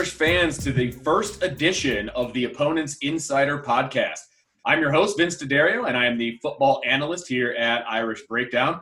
Irish 0.00 0.12
fans, 0.12 0.56
to 0.56 0.72
the 0.72 0.90
first 0.90 1.42
edition 1.42 2.08
of 2.10 2.32
the 2.32 2.44
Opponents 2.44 2.96
Insider 3.02 3.58
podcast. 3.58 4.20
I'm 4.64 4.80
your 4.80 4.90
host, 4.90 5.18
Vince 5.18 5.36
DeDario, 5.36 5.86
and 5.86 5.94
I 5.94 6.06
am 6.06 6.16
the 6.16 6.38
football 6.40 6.80
analyst 6.86 7.28
here 7.28 7.50
at 7.50 7.84
Irish 7.86 8.22
Breakdown. 8.22 8.80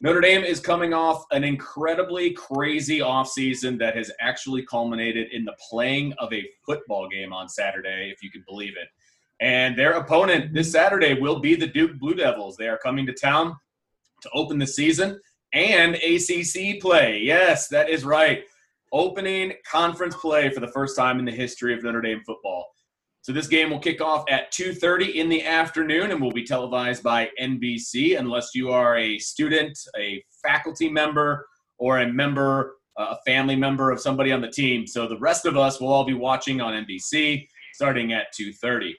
Notre 0.00 0.22
Dame 0.22 0.44
is 0.44 0.58
coming 0.58 0.94
off 0.94 1.26
an 1.30 1.44
incredibly 1.44 2.30
crazy 2.30 3.00
offseason 3.00 3.78
that 3.80 3.96
has 3.96 4.10
actually 4.18 4.62
culminated 4.62 5.30
in 5.30 5.44
the 5.44 5.54
playing 5.68 6.14
of 6.14 6.32
a 6.32 6.48
football 6.64 7.06
game 7.06 7.34
on 7.34 7.50
Saturday, 7.50 8.10
if 8.10 8.22
you 8.22 8.30
can 8.30 8.42
believe 8.48 8.78
it. 8.80 8.88
And 9.40 9.78
their 9.78 9.92
opponent 9.92 10.54
this 10.54 10.72
Saturday 10.72 11.20
will 11.20 11.38
be 11.38 11.54
the 11.54 11.66
Duke 11.66 11.98
Blue 11.98 12.14
Devils. 12.14 12.56
They 12.56 12.68
are 12.68 12.78
coming 12.78 13.04
to 13.04 13.12
town 13.12 13.58
to 14.22 14.30
open 14.32 14.58
the 14.58 14.66
season 14.66 15.20
and 15.52 15.96
ACC 15.96 16.80
play. 16.80 17.20
Yes, 17.22 17.68
that 17.68 17.90
is 17.90 18.06
right 18.06 18.44
opening 18.92 19.52
conference 19.68 20.14
play 20.16 20.50
for 20.50 20.60
the 20.60 20.68
first 20.68 20.96
time 20.96 21.18
in 21.18 21.24
the 21.24 21.32
history 21.32 21.74
of 21.74 21.82
Notre 21.82 22.00
Dame 22.00 22.22
football. 22.26 22.66
So 23.22 23.32
this 23.32 23.48
game 23.48 23.70
will 23.70 23.80
kick 23.80 24.00
off 24.00 24.24
at 24.30 24.52
2:30 24.52 25.16
in 25.16 25.28
the 25.28 25.44
afternoon 25.44 26.12
and 26.12 26.20
will 26.20 26.30
be 26.30 26.44
televised 26.44 27.02
by 27.02 27.28
NBC 27.40 28.14
unless 28.14 28.54
you 28.54 28.70
are 28.70 28.96
a 28.96 29.18
student, 29.18 29.76
a 29.98 30.22
faculty 30.46 30.88
member, 30.88 31.44
or 31.78 31.98
a 31.98 32.06
member, 32.06 32.76
uh, 32.96 33.16
a 33.18 33.18
family 33.28 33.56
member 33.56 33.90
of 33.90 34.00
somebody 34.00 34.30
on 34.30 34.40
the 34.40 34.50
team. 34.50 34.86
So 34.86 35.08
the 35.08 35.18
rest 35.18 35.44
of 35.44 35.56
us 35.56 35.80
will 35.80 35.88
all 35.88 36.04
be 36.04 36.14
watching 36.14 36.60
on 36.60 36.72
NBC 36.72 37.48
starting 37.72 38.12
at 38.12 38.32
2:30. 38.32 38.94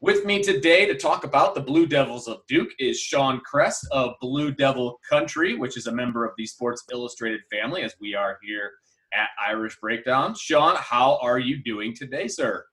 With 0.00 0.26
me 0.26 0.42
today 0.42 0.84
to 0.84 0.94
talk 0.94 1.24
about 1.24 1.54
the 1.54 1.60
Blue 1.62 1.86
Devils 1.86 2.28
of 2.28 2.42
Duke 2.48 2.72
is 2.78 3.00
Shawn 3.00 3.40
Krest 3.40 3.86
of 3.90 4.16
Blue 4.20 4.50
Devil 4.50 5.00
Country, 5.08 5.54
which 5.54 5.78
is 5.78 5.86
a 5.86 5.92
member 5.92 6.26
of 6.26 6.34
the 6.36 6.44
Sports 6.44 6.84
Illustrated 6.92 7.40
family, 7.50 7.82
as 7.82 7.94
we 8.00 8.14
are 8.14 8.38
here 8.42 8.72
at 9.14 9.28
Irish 9.46 9.78
Breakdown. 9.80 10.34
Shawn, 10.34 10.76
how 10.76 11.18
are 11.20 11.38
you 11.38 11.62
doing 11.62 11.94
today, 11.94 12.28
sir? 12.28 12.64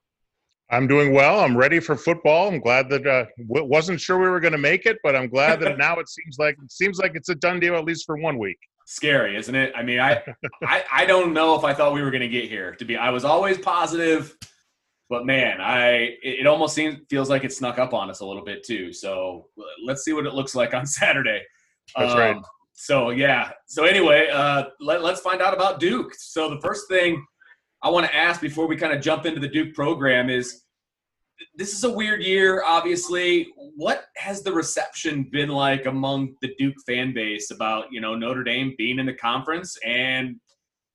I'm 0.71 0.87
doing 0.87 1.13
well. 1.13 1.39
I'm 1.39 1.57
ready 1.57 1.79
for 1.79 1.95
football. 1.95 2.47
I'm 2.47 2.59
glad 2.59 2.89
that 2.89 3.07
uh, 3.07 3.25
wasn't 3.47 3.99
sure 3.99 4.19
we 4.19 4.29
were 4.29 4.39
going 4.39 4.51
to 4.51 4.59
make 4.59 4.85
it, 4.85 4.97
but 5.03 5.15
I'm 5.15 5.27
glad 5.27 5.59
that 5.61 5.77
now 5.79 5.97
it 5.99 6.07
seems 6.07 6.37
like 6.37 6.57
it 6.63 6.71
seems 6.71 6.99
like 6.99 7.13
it's 7.15 7.29
a 7.29 7.35
done 7.35 7.59
deal 7.59 7.75
at 7.75 7.85
least 7.85 8.05
for 8.05 8.17
one 8.17 8.37
week. 8.37 8.57
Scary, 8.85 9.35
isn't 9.35 9.55
it? 9.55 9.73
I 9.75 9.83
mean, 9.83 9.99
I 9.99 10.21
I, 10.63 10.83
I 10.91 11.05
don't 11.05 11.33
know 11.33 11.55
if 11.55 11.63
I 11.63 11.73
thought 11.73 11.93
we 11.93 12.01
were 12.01 12.11
going 12.11 12.21
to 12.21 12.29
get 12.29 12.45
here. 12.45 12.75
To 12.75 12.85
be, 12.85 12.97
I 12.97 13.09
was 13.09 13.25
always 13.25 13.57
positive, 13.57 14.37
but 15.09 15.25
man, 15.25 15.59
I 15.59 15.89
it, 16.21 16.41
it 16.41 16.47
almost 16.47 16.75
seems 16.75 16.99
feels 17.09 17.29
like 17.29 17.43
it 17.43 17.51
snuck 17.51 17.79
up 17.79 17.93
on 17.93 18.09
us 18.11 18.19
a 18.19 18.25
little 18.25 18.45
bit 18.45 18.63
too. 18.63 18.93
So 18.93 19.47
let's 19.83 20.03
see 20.03 20.13
what 20.13 20.27
it 20.27 20.33
looks 20.35 20.53
like 20.53 20.75
on 20.75 20.85
Saturday. 20.87 21.41
That's 21.95 22.13
um, 22.13 22.19
right 22.19 22.37
so 22.79 23.09
yeah. 23.09 23.51
So 23.65 23.83
anyway, 23.83 24.29
uh, 24.31 24.67
let, 24.79 25.03
let's 25.03 25.19
find 25.19 25.41
out 25.41 25.53
about 25.53 25.81
Duke. 25.81 26.13
So 26.17 26.49
the 26.49 26.61
first 26.61 26.87
thing 26.87 27.25
I 27.83 27.89
want 27.89 28.05
to 28.05 28.15
ask 28.15 28.39
before 28.39 28.67
we 28.67 28.77
kind 28.77 28.93
of 28.93 29.01
jump 29.01 29.25
into 29.25 29.41
the 29.41 29.49
Duke 29.49 29.75
program 29.75 30.29
is 30.29 30.63
this 31.55 31.73
is 31.73 31.83
a 31.83 31.91
weird 31.91 32.23
year, 32.23 32.63
obviously. 32.65 33.49
What 33.75 34.05
has 34.15 34.43
the 34.43 34.53
reception 34.53 35.27
been 35.29 35.49
like 35.49 35.87
among 35.87 36.35
the 36.41 36.55
Duke 36.57 36.75
fan 36.87 37.13
base 37.13 37.51
about, 37.51 37.91
you 37.91 37.99
know, 37.99 38.15
Notre 38.15 38.45
Dame 38.45 38.75
being 38.77 38.97
in 38.97 39.05
the 39.05 39.13
conference 39.13 39.77
and, 39.85 40.37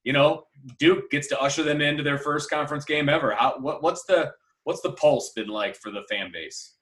you 0.05 0.15
know, 0.15 0.45
Duke 0.79 1.11
gets 1.11 1.29
to 1.29 1.39
usher 1.39 1.63
them 1.63 1.83
into 1.83 2.03
their 2.03 2.19
first 2.19 2.48
conference 2.48 2.87
game 2.87 3.11
ever? 3.11 3.35
How, 3.35 3.58
what, 3.61 3.83
what's 3.83 4.05
the 4.07 4.33
what's 4.63 4.81
the 4.81 4.92
pulse 4.92 5.33
been 5.37 5.48
like 5.48 5.77
for 5.77 5.91
the 5.91 6.05
fan 6.11 6.31
base? 6.33 6.77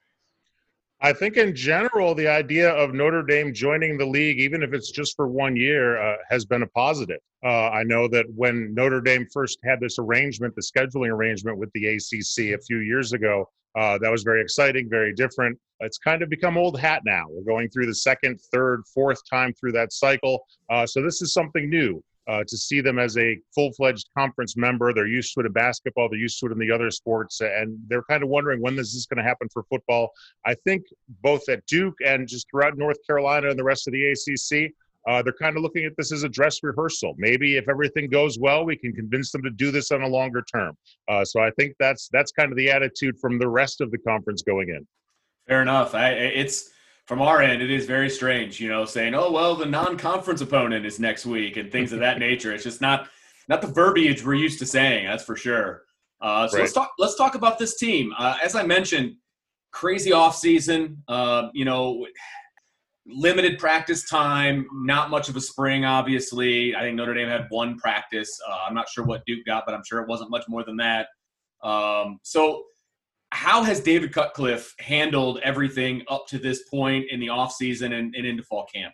I 1.05 1.11
think 1.11 1.35
in 1.35 1.53
general, 1.53 2.15
the 2.15 2.29
idea 2.29 2.71
of 2.71 2.93
Notre 2.93 3.23
Dame 3.23 3.53
joining 3.53 3.97
the 3.97 4.05
league, 4.05 4.39
even 4.39 4.63
if 4.63 4.71
it's 4.71 4.89
just 4.89 5.17
for 5.17 5.27
one 5.27 5.53
year, 5.57 6.01
uh, 6.01 6.15
has 6.29 6.45
been 6.45 6.61
a 6.61 6.67
positive. 6.67 7.19
Uh, 7.43 7.67
I 7.71 7.83
know 7.83 8.07
that 8.07 8.25
when 8.33 8.73
Notre 8.73 9.01
Dame 9.01 9.27
first 9.33 9.59
had 9.65 9.81
this 9.81 9.99
arrangement, 9.99 10.55
the 10.55 10.61
scheduling 10.61 11.09
arrangement 11.09 11.57
with 11.57 11.69
the 11.73 11.87
ACC 11.87 12.57
a 12.57 12.61
few 12.65 12.77
years 12.77 13.11
ago, 13.11 13.49
uh, 13.77 13.97
that 13.97 14.09
was 14.09 14.23
very 14.23 14.41
exciting, 14.41 14.89
very 14.89 15.13
different. 15.13 15.59
It's 15.81 15.97
kind 15.97 16.21
of 16.21 16.29
become 16.29 16.57
old 16.57 16.79
hat 16.79 17.01
now. 17.03 17.25
We're 17.29 17.43
going 17.43 17.67
through 17.69 17.87
the 17.87 17.95
second, 17.95 18.39
third, 18.53 18.83
fourth 18.93 19.19
time 19.29 19.53
through 19.59 19.73
that 19.73 19.91
cycle. 19.91 20.45
Uh, 20.69 20.87
so 20.87 21.01
this 21.01 21.21
is 21.21 21.33
something 21.33 21.69
new 21.69 22.01
uh, 22.27 22.43
to 22.47 22.57
see 22.57 22.81
them 22.81 22.99
as 22.99 23.17
a 23.17 23.37
full-fledged 23.53 24.07
conference 24.17 24.55
member. 24.55 24.93
They're 24.93 25.07
used 25.07 25.33
to 25.33 25.41
it 25.41 25.45
in 25.45 25.51
basketball. 25.51 26.09
They're 26.09 26.19
used 26.19 26.39
to 26.39 26.47
it 26.47 26.51
in 26.51 26.59
the 26.59 26.71
other 26.71 26.89
sports, 26.91 27.41
and 27.41 27.77
they're 27.87 28.03
kind 28.03 28.23
of 28.23 28.29
wondering 28.29 28.61
when 28.61 28.75
this 28.75 28.93
is 28.93 29.05
going 29.05 29.17
to 29.17 29.27
happen 29.27 29.47
for 29.51 29.63
football. 29.63 30.11
I 30.45 30.55
think 30.65 30.83
both 31.21 31.47
at 31.49 31.65
Duke 31.65 31.95
and 32.05 32.27
just 32.27 32.47
throughout 32.49 32.77
North 32.77 32.97
Carolina 33.05 33.49
and 33.49 33.59
the 33.59 33.63
rest 33.63 33.87
of 33.87 33.93
the 33.93 34.11
ACC, 34.11 34.71
uh, 35.07 35.21
they're 35.21 35.33
kind 35.33 35.57
of 35.57 35.63
looking 35.63 35.83
at 35.83 35.91
this 35.97 36.13
as 36.13 36.23
a 36.23 36.29
dress 36.29 36.63
rehearsal. 36.63 37.13
Maybe 37.17 37.57
if 37.57 37.67
everything 37.67 38.09
goes 38.09 38.39
well, 38.39 38.63
we 38.63 38.77
can 38.77 38.93
convince 38.93 39.31
them 39.31 39.43
to 39.43 39.49
do 39.49 39.69
this 39.69 39.91
on 39.91 40.01
a 40.01 40.07
longer 40.07 40.43
term. 40.43 40.77
Uh, 41.09 41.25
so 41.25 41.41
I 41.41 41.51
think 41.51 41.75
that's 41.77 42.07
that's 42.13 42.31
kind 42.31 42.51
of 42.51 42.57
the 42.57 42.71
attitude 42.71 43.19
from 43.19 43.37
the 43.37 43.47
rest 43.47 43.81
of 43.81 43.91
the 43.91 43.97
conference 43.97 44.43
going 44.43 44.69
in. 44.69 44.87
Fair 45.47 45.61
enough. 45.61 45.93
I, 45.93 46.11
it's 46.11 46.69
from 47.05 47.21
our 47.21 47.41
end, 47.41 47.61
it 47.61 47.69
is 47.69 47.85
very 47.85 48.09
strange, 48.09 48.59
you 48.59 48.69
know, 48.69 48.85
saying, 48.85 49.13
"Oh 49.13 49.31
well, 49.31 49.55
the 49.55 49.65
non-conference 49.65 50.41
opponent 50.41 50.85
is 50.85 50.99
next 50.99 51.25
week" 51.25 51.57
and 51.57 51.71
things 51.71 51.91
of 51.91 51.99
that 51.99 52.19
nature. 52.19 52.53
It's 52.53 52.63
just 52.63 52.81
not 52.81 53.09
not 53.49 53.61
the 53.61 53.67
verbiage 53.67 54.25
we're 54.25 54.35
used 54.35 54.59
to 54.59 54.65
saying. 54.65 55.05
That's 55.05 55.23
for 55.23 55.35
sure. 55.35 55.83
Uh, 56.21 56.47
so 56.47 56.57
right. 56.57 56.61
let's 56.61 56.73
talk. 56.73 56.91
Let's 56.97 57.15
talk 57.15 57.35
about 57.35 57.59
this 57.59 57.77
team. 57.77 58.13
Uh, 58.17 58.37
as 58.41 58.55
I 58.55 58.63
mentioned, 58.63 59.15
crazy 59.71 60.13
off 60.13 60.35
season. 60.35 61.03
Uh, 61.07 61.49
you 61.53 61.65
know, 61.65 62.07
limited 63.05 63.59
practice 63.59 64.07
time. 64.09 64.65
Not 64.71 65.09
much 65.09 65.27
of 65.27 65.35
a 65.35 65.41
spring, 65.41 65.83
obviously. 65.83 66.73
I 66.73 66.81
think 66.81 66.95
Notre 66.95 67.13
Dame 67.13 67.27
had 67.27 67.47
one 67.49 67.77
practice. 67.77 68.39
Uh, 68.47 68.59
I'm 68.67 68.73
not 68.73 68.87
sure 68.87 69.03
what 69.03 69.25
Duke 69.25 69.45
got, 69.45 69.65
but 69.65 69.75
I'm 69.75 69.83
sure 69.85 70.01
it 70.01 70.07
wasn't 70.07 70.29
much 70.29 70.45
more 70.47 70.63
than 70.63 70.77
that. 70.77 71.07
Um, 71.61 72.19
so 72.23 72.63
how 73.33 73.63
has 73.63 73.79
David 73.79 74.13
Cutcliffe 74.13 74.75
handled 74.79 75.39
everything 75.43 76.03
up 76.07 76.27
to 76.27 76.37
this 76.37 76.63
point 76.69 77.05
in 77.09 77.19
the 77.19 77.27
offseason 77.27 77.93
and, 77.97 78.15
and 78.15 78.25
into 78.25 78.43
fall 78.43 78.67
camp? 78.71 78.93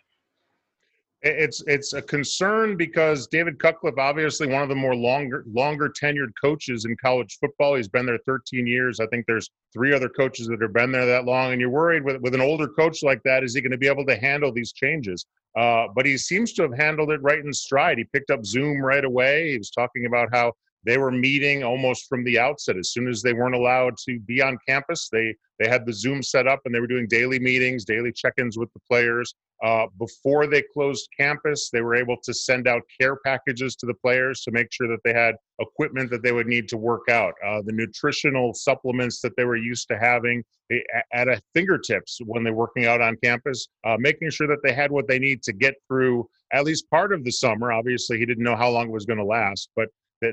It's 1.22 1.62
it's 1.66 1.92
a 1.92 2.00
concern 2.00 2.78
because 2.78 3.26
David 3.26 3.58
Cutcliffe, 3.58 3.98
obviously 3.98 4.46
one 4.46 4.62
of 4.62 4.70
the 4.70 4.74
more 4.74 4.96
longer 4.96 5.44
longer 5.46 5.90
tenured 5.90 6.30
coaches 6.42 6.86
in 6.86 6.96
college 6.96 7.36
football. 7.38 7.74
He's 7.74 7.88
been 7.88 8.06
there 8.06 8.18
13 8.24 8.66
years. 8.66 9.00
I 9.00 9.06
think 9.08 9.26
there's 9.26 9.50
three 9.74 9.92
other 9.92 10.08
coaches 10.08 10.46
that 10.46 10.62
have 10.62 10.72
been 10.72 10.90
there 10.90 11.04
that 11.04 11.26
long, 11.26 11.52
and 11.52 11.60
you're 11.60 11.68
worried 11.68 12.04
with 12.04 12.22
with 12.22 12.34
an 12.34 12.40
older 12.40 12.68
coach 12.68 13.02
like 13.02 13.22
that, 13.24 13.44
is 13.44 13.54
he 13.54 13.60
going 13.60 13.72
to 13.72 13.76
be 13.76 13.88
able 13.88 14.06
to 14.06 14.16
handle 14.16 14.50
these 14.50 14.72
changes? 14.72 15.26
Uh, 15.58 15.88
but 15.94 16.06
he 16.06 16.16
seems 16.16 16.54
to 16.54 16.62
have 16.62 16.74
handled 16.74 17.10
it 17.10 17.20
right 17.20 17.44
in 17.44 17.52
stride. 17.52 17.98
He 17.98 18.04
picked 18.04 18.30
up 18.30 18.46
Zoom 18.46 18.80
right 18.80 19.04
away. 19.04 19.50
He 19.50 19.58
was 19.58 19.70
talking 19.70 20.06
about 20.06 20.30
how 20.32 20.54
they 20.84 20.98
were 20.98 21.10
meeting 21.10 21.62
almost 21.62 22.08
from 22.08 22.24
the 22.24 22.38
outset. 22.38 22.76
As 22.76 22.92
soon 22.92 23.08
as 23.08 23.22
they 23.22 23.32
weren't 23.32 23.54
allowed 23.54 23.96
to 24.08 24.18
be 24.20 24.42
on 24.42 24.58
campus, 24.66 25.08
they 25.10 25.34
they 25.58 25.68
had 25.68 25.84
the 25.84 25.92
Zoom 25.92 26.22
set 26.22 26.46
up 26.46 26.60
and 26.64 26.74
they 26.74 26.80
were 26.80 26.86
doing 26.86 27.06
daily 27.06 27.38
meetings, 27.38 27.84
daily 27.84 28.12
check-ins 28.12 28.56
with 28.56 28.72
the 28.72 28.80
players. 28.88 29.34
Uh, 29.62 29.86
before 29.98 30.46
they 30.46 30.62
closed 30.72 31.06
campus, 31.14 31.68
they 31.70 31.82
were 31.82 31.94
able 31.94 32.16
to 32.24 32.32
send 32.32 32.66
out 32.66 32.80
care 32.98 33.16
packages 33.16 33.76
to 33.76 33.84
the 33.84 33.92
players 33.92 34.40
to 34.40 34.50
make 34.52 34.72
sure 34.72 34.88
that 34.88 35.00
they 35.04 35.12
had 35.12 35.34
equipment 35.58 36.10
that 36.10 36.22
they 36.22 36.32
would 36.32 36.46
need 36.46 36.66
to 36.66 36.78
work 36.78 37.10
out. 37.10 37.34
Uh, 37.46 37.60
the 37.66 37.72
nutritional 37.72 38.54
supplements 38.54 39.20
that 39.20 39.36
they 39.36 39.44
were 39.44 39.56
used 39.56 39.86
to 39.88 39.98
having 39.98 40.42
they, 40.70 40.82
at 41.12 41.28
a 41.28 41.38
fingertips 41.52 42.20
when 42.24 42.42
they're 42.42 42.54
working 42.54 42.86
out 42.86 43.02
on 43.02 43.18
campus, 43.22 43.68
uh, 43.84 43.96
making 43.98 44.30
sure 44.30 44.46
that 44.46 44.62
they 44.62 44.72
had 44.72 44.90
what 44.90 45.06
they 45.06 45.18
need 45.18 45.42
to 45.42 45.52
get 45.52 45.74
through 45.86 46.26
at 46.52 46.64
least 46.64 46.88
part 46.88 47.12
of 47.12 47.22
the 47.22 47.30
summer. 47.30 47.70
Obviously, 47.70 48.18
he 48.18 48.24
didn't 48.24 48.44
know 48.44 48.56
how 48.56 48.70
long 48.70 48.88
it 48.88 48.92
was 48.92 49.04
going 49.04 49.18
to 49.18 49.24
last, 49.24 49.68
but 49.76 49.88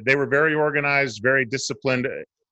they 0.05 0.15
were 0.15 0.25
very 0.25 0.53
organized, 0.53 1.21
very 1.21 1.45
disciplined. 1.45 2.07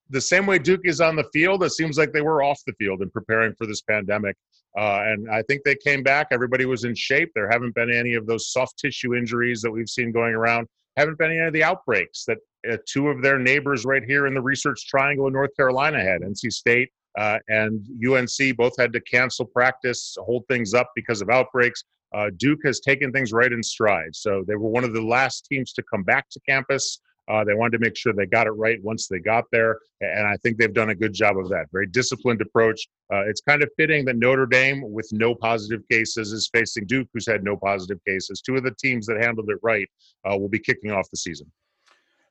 The 0.09 0.21
same 0.21 0.45
way 0.45 0.59
Duke 0.59 0.81
is 0.83 1.01
on 1.01 1.15
the 1.15 1.25
field, 1.33 1.63
it 1.63 1.71
seems 1.71 1.97
like 1.97 2.11
they 2.13 2.21
were 2.21 2.43
off 2.43 2.61
the 2.67 2.73
field 2.73 3.01
and 3.01 3.11
preparing 3.11 3.53
for 3.55 3.65
this 3.65 3.81
pandemic. 3.81 4.35
Uh, 4.77 5.03
and 5.05 5.29
I 5.31 5.41
think 5.43 5.63
they 5.63 5.75
came 5.75 6.03
back. 6.03 6.27
Everybody 6.31 6.65
was 6.65 6.83
in 6.83 6.93
shape. 6.95 7.31
There 7.33 7.49
haven't 7.49 7.75
been 7.75 7.91
any 7.91 8.13
of 8.13 8.27
those 8.27 8.51
soft 8.51 8.77
tissue 8.77 9.15
injuries 9.15 9.61
that 9.61 9.71
we've 9.71 9.89
seen 9.89 10.11
going 10.11 10.33
around. 10.33 10.67
Haven't 10.97 11.17
been 11.17 11.31
any 11.31 11.39
of 11.39 11.53
the 11.53 11.63
outbreaks 11.63 12.25
that 12.25 12.37
uh, 12.69 12.77
two 12.87 13.09
of 13.09 13.21
their 13.21 13.39
neighbors 13.39 13.85
right 13.85 14.03
here 14.03 14.27
in 14.27 14.33
the 14.33 14.41
Research 14.41 14.85
Triangle 14.87 15.27
in 15.27 15.33
North 15.33 15.55
Carolina 15.55 16.01
had. 16.01 16.21
NC 16.21 16.51
State 16.51 16.89
uh, 17.17 17.39
and 17.47 17.85
UNC 18.05 18.57
both 18.57 18.73
had 18.77 18.91
to 18.93 19.01
cancel 19.01 19.45
practice, 19.45 20.17
hold 20.19 20.43
things 20.47 20.73
up 20.73 20.91
because 20.95 21.21
of 21.21 21.29
outbreaks. 21.29 21.83
Uh, 22.13 22.29
Duke 22.37 22.59
has 22.65 22.79
taken 22.79 23.11
things 23.11 23.33
right 23.33 23.51
in 23.51 23.63
stride. 23.63 24.15
So 24.15 24.43
they 24.47 24.55
were 24.55 24.69
one 24.69 24.83
of 24.83 24.93
the 24.93 25.01
last 25.01 25.45
teams 25.45 25.73
to 25.73 25.83
come 25.83 26.03
back 26.03 26.29
to 26.31 26.39
campus. 26.47 26.99
Uh, 27.27 27.43
they 27.43 27.53
wanted 27.53 27.77
to 27.77 27.83
make 27.83 27.97
sure 27.97 28.13
they 28.13 28.25
got 28.25 28.45
it 28.45 28.51
right 28.51 28.81
once 28.83 29.07
they 29.07 29.19
got 29.19 29.45
there, 29.51 29.79
and 30.01 30.27
I 30.27 30.37
think 30.37 30.57
they've 30.57 30.73
done 30.73 30.89
a 30.89 30.95
good 30.95 31.13
job 31.13 31.37
of 31.37 31.49
that. 31.49 31.67
Very 31.71 31.87
disciplined 31.87 32.41
approach. 32.41 32.87
Uh, 33.11 33.27
it's 33.27 33.41
kind 33.41 33.63
of 33.63 33.69
fitting 33.77 34.05
that 34.05 34.17
Notre 34.17 34.45
Dame, 34.45 34.83
with 34.91 35.09
no 35.11 35.33
positive 35.33 35.81
cases, 35.89 36.31
is 36.31 36.49
facing 36.53 36.85
Duke, 36.85 37.07
who's 37.13 37.27
had 37.27 37.43
no 37.43 37.57
positive 37.57 37.99
cases. 38.07 38.41
Two 38.41 38.55
of 38.55 38.63
the 38.63 38.75
teams 38.79 39.07
that 39.07 39.17
handled 39.17 39.49
it 39.49 39.57
right 39.63 39.87
uh, 40.29 40.37
will 40.37 40.49
be 40.49 40.59
kicking 40.59 40.91
off 40.91 41.09
the 41.09 41.17
season. 41.17 41.51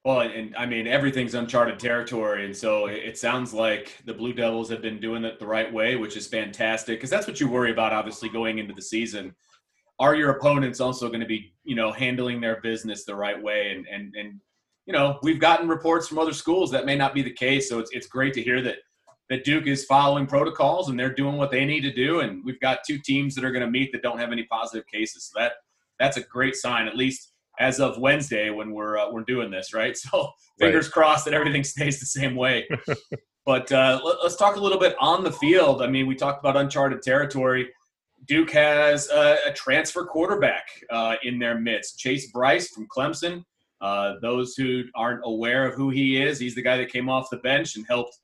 Well, 0.04 0.20
and 0.20 0.54
I 0.54 0.66
mean 0.66 0.86
everything's 0.86 1.34
uncharted 1.34 1.78
territory, 1.78 2.44
and 2.44 2.54
so 2.54 2.86
it 2.86 3.16
sounds 3.16 3.54
like 3.54 3.96
the 4.04 4.12
Blue 4.12 4.34
Devils 4.34 4.68
have 4.68 4.82
been 4.82 5.00
doing 5.00 5.24
it 5.24 5.38
the 5.38 5.46
right 5.46 5.72
way, 5.72 5.96
which 5.96 6.16
is 6.16 6.26
fantastic 6.26 6.98
because 6.98 7.08
that's 7.08 7.26
what 7.26 7.40
you 7.40 7.48
worry 7.48 7.70
about, 7.70 7.94
obviously, 7.94 8.28
going 8.28 8.58
into 8.58 8.74
the 8.74 8.82
season. 8.82 9.34
Are 9.98 10.14
your 10.14 10.32
opponents 10.32 10.80
also 10.80 11.08
going 11.08 11.20
to 11.20 11.26
be, 11.26 11.54
you 11.62 11.74
know, 11.74 11.90
handling 11.90 12.38
their 12.40 12.60
business 12.60 13.04
the 13.04 13.16
right 13.16 13.40
way 13.42 13.74
and 13.74 13.86
and 13.86 14.14
and 14.14 14.40
you 14.86 14.92
know, 14.92 15.18
we've 15.22 15.40
gotten 15.40 15.68
reports 15.68 16.08
from 16.08 16.18
other 16.18 16.32
schools 16.32 16.70
that 16.70 16.84
may 16.84 16.96
not 16.96 17.14
be 17.14 17.22
the 17.22 17.32
case. 17.32 17.68
So 17.68 17.78
it's, 17.78 17.90
it's 17.92 18.06
great 18.06 18.34
to 18.34 18.42
hear 18.42 18.60
that 18.62 18.76
that 19.30 19.44
Duke 19.44 19.66
is 19.66 19.86
following 19.86 20.26
protocols 20.26 20.90
and 20.90 21.00
they're 21.00 21.14
doing 21.14 21.36
what 21.36 21.50
they 21.50 21.64
need 21.64 21.80
to 21.80 21.92
do. 21.92 22.20
And 22.20 22.44
we've 22.44 22.60
got 22.60 22.80
two 22.86 22.98
teams 22.98 23.34
that 23.34 23.44
are 23.44 23.52
going 23.52 23.64
to 23.64 23.70
meet 23.70 23.90
that 23.92 24.02
don't 24.02 24.18
have 24.18 24.32
any 24.32 24.44
positive 24.44 24.86
cases. 24.86 25.30
So 25.32 25.40
that 25.40 25.52
that's 25.98 26.16
a 26.16 26.22
great 26.22 26.56
sign, 26.56 26.86
at 26.86 26.96
least 26.96 27.32
as 27.58 27.80
of 27.80 27.98
Wednesday 27.98 28.50
when 28.50 28.72
we're 28.72 28.98
uh, 28.98 29.10
we're 29.10 29.24
doing 29.24 29.50
this, 29.50 29.72
right? 29.72 29.96
So 30.10 30.30
fingers 30.58 30.86
right. 30.86 30.92
crossed 30.92 31.24
that 31.24 31.34
everything 31.34 31.64
stays 31.64 31.98
the 32.00 32.06
same 32.06 32.36
way. 32.36 32.68
but 33.46 33.70
uh, 33.72 34.00
let, 34.04 34.18
us 34.18 34.36
talk 34.36 34.56
a 34.56 34.60
little 34.60 34.78
bit 34.78 34.94
on 35.00 35.24
the 35.24 35.32
field. 35.32 35.82
I 35.82 35.86
mean, 35.86 36.06
we 36.06 36.14
talked 36.14 36.40
about 36.40 36.56
uncharted 36.56 37.02
territory. 37.02 37.70
Duke 38.26 38.50
has 38.52 39.08
a, 39.10 39.36
a 39.46 39.52
transfer 39.52 40.04
quarterback 40.04 40.66
uh, 40.90 41.16
in 41.22 41.38
their 41.38 41.58
midst, 41.58 41.98
Chase 41.98 42.30
Brice 42.30 42.68
from 42.68 42.86
Clemson. 42.86 43.44
Uh, 43.84 44.14
those 44.22 44.54
who 44.54 44.82
aren't 44.94 45.20
aware 45.24 45.66
of 45.66 45.74
who 45.74 45.90
he 45.90 46.22
is, 46.22 46.38
he's 46.38 46.54
the 46.54 46.62
guy 46.62 46.78
that 46.78 46.90
came 46.90 47.10
off 47.10 47.28
the 47.28 47.36
bench 47.36 47.76
and 47.76 47.86
helped 47.86 48.18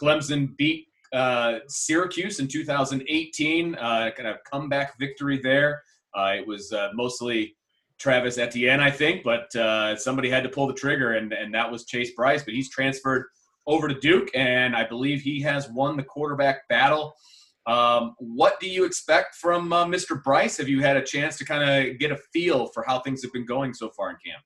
Clemson 0.00 0.56
beat 0.56 0.86
uh, 1.12 1.58
Syracuse 1.66 2.38
in 2.38 2.46
2018. 2.46 3.74
Uh, 3.74 4.10
kind 4.16 4.28
of 4.28 4.36
comeback 4.44 4.96
victory 5.00 5.40
there. 5.42 5.82
Uh, 6.16 6.34
it 6.36 6.46
was 6.46 6.72
uh, 6.72 6.90
mostly 6.94 7.56
Travis 7.98 8.38
Etienne, 8.38 8.78
I 8.78 8.92
think, 8.92 9.24
but 9.24 9.50
somebody 10.00 10.30
had 10.30 10.44
to 10.44 10.48
pull 10.48 10.68
the 10.68 10.74
trigger, 10.74 11.14
and, 11.14 11.32
and 11.32 11.52
that 11.54 11.68
was 11.68 11.86
Chase 11.86 12.12
Brice. 12.12 12.44
But 12.44 12.54
he's 12.54 12.70
transferred 12.70 13.26
over 13.66 13.88
to 13.88 13.98
Duke, 13.98 14.28
and 14.36 14.76
I 14.76 14.86
believe 14.86 15.22
he 15.22 15.40
has 15.40 15.68
won 15.70 15.96
the 15.96 16.04
quarterback 16.04 16.68
battle. 16.68 17.14
Um, 17.66 18.14
what 18.18 18.60
do 18.60 18.70
you 18.70 18.84
expect 18.84 19.34
from 19.34 19.70
Mr. 19.70 20.22
Brice? 20.22 20.56
Have 20.58 20.68
you 20.68 20.82
had 20.82 20.96
a 20.96 21.02
chance 21.02 21.36
to 21.38 21.44
kind 21.44 21.68
of 21.68 21.98
get 21.98 22.12
a 22.12 22.16
feel 22.32 22.68
for 22.68 22.84
how 22.86 23.00
things 23.00 23.22
have 23.22 23.32
been 23.32 23.44
going 23.44 23.74
so 23.74 23.90
far 23.90 24.10
in 24.10 24.16
camp? 24.24 24.44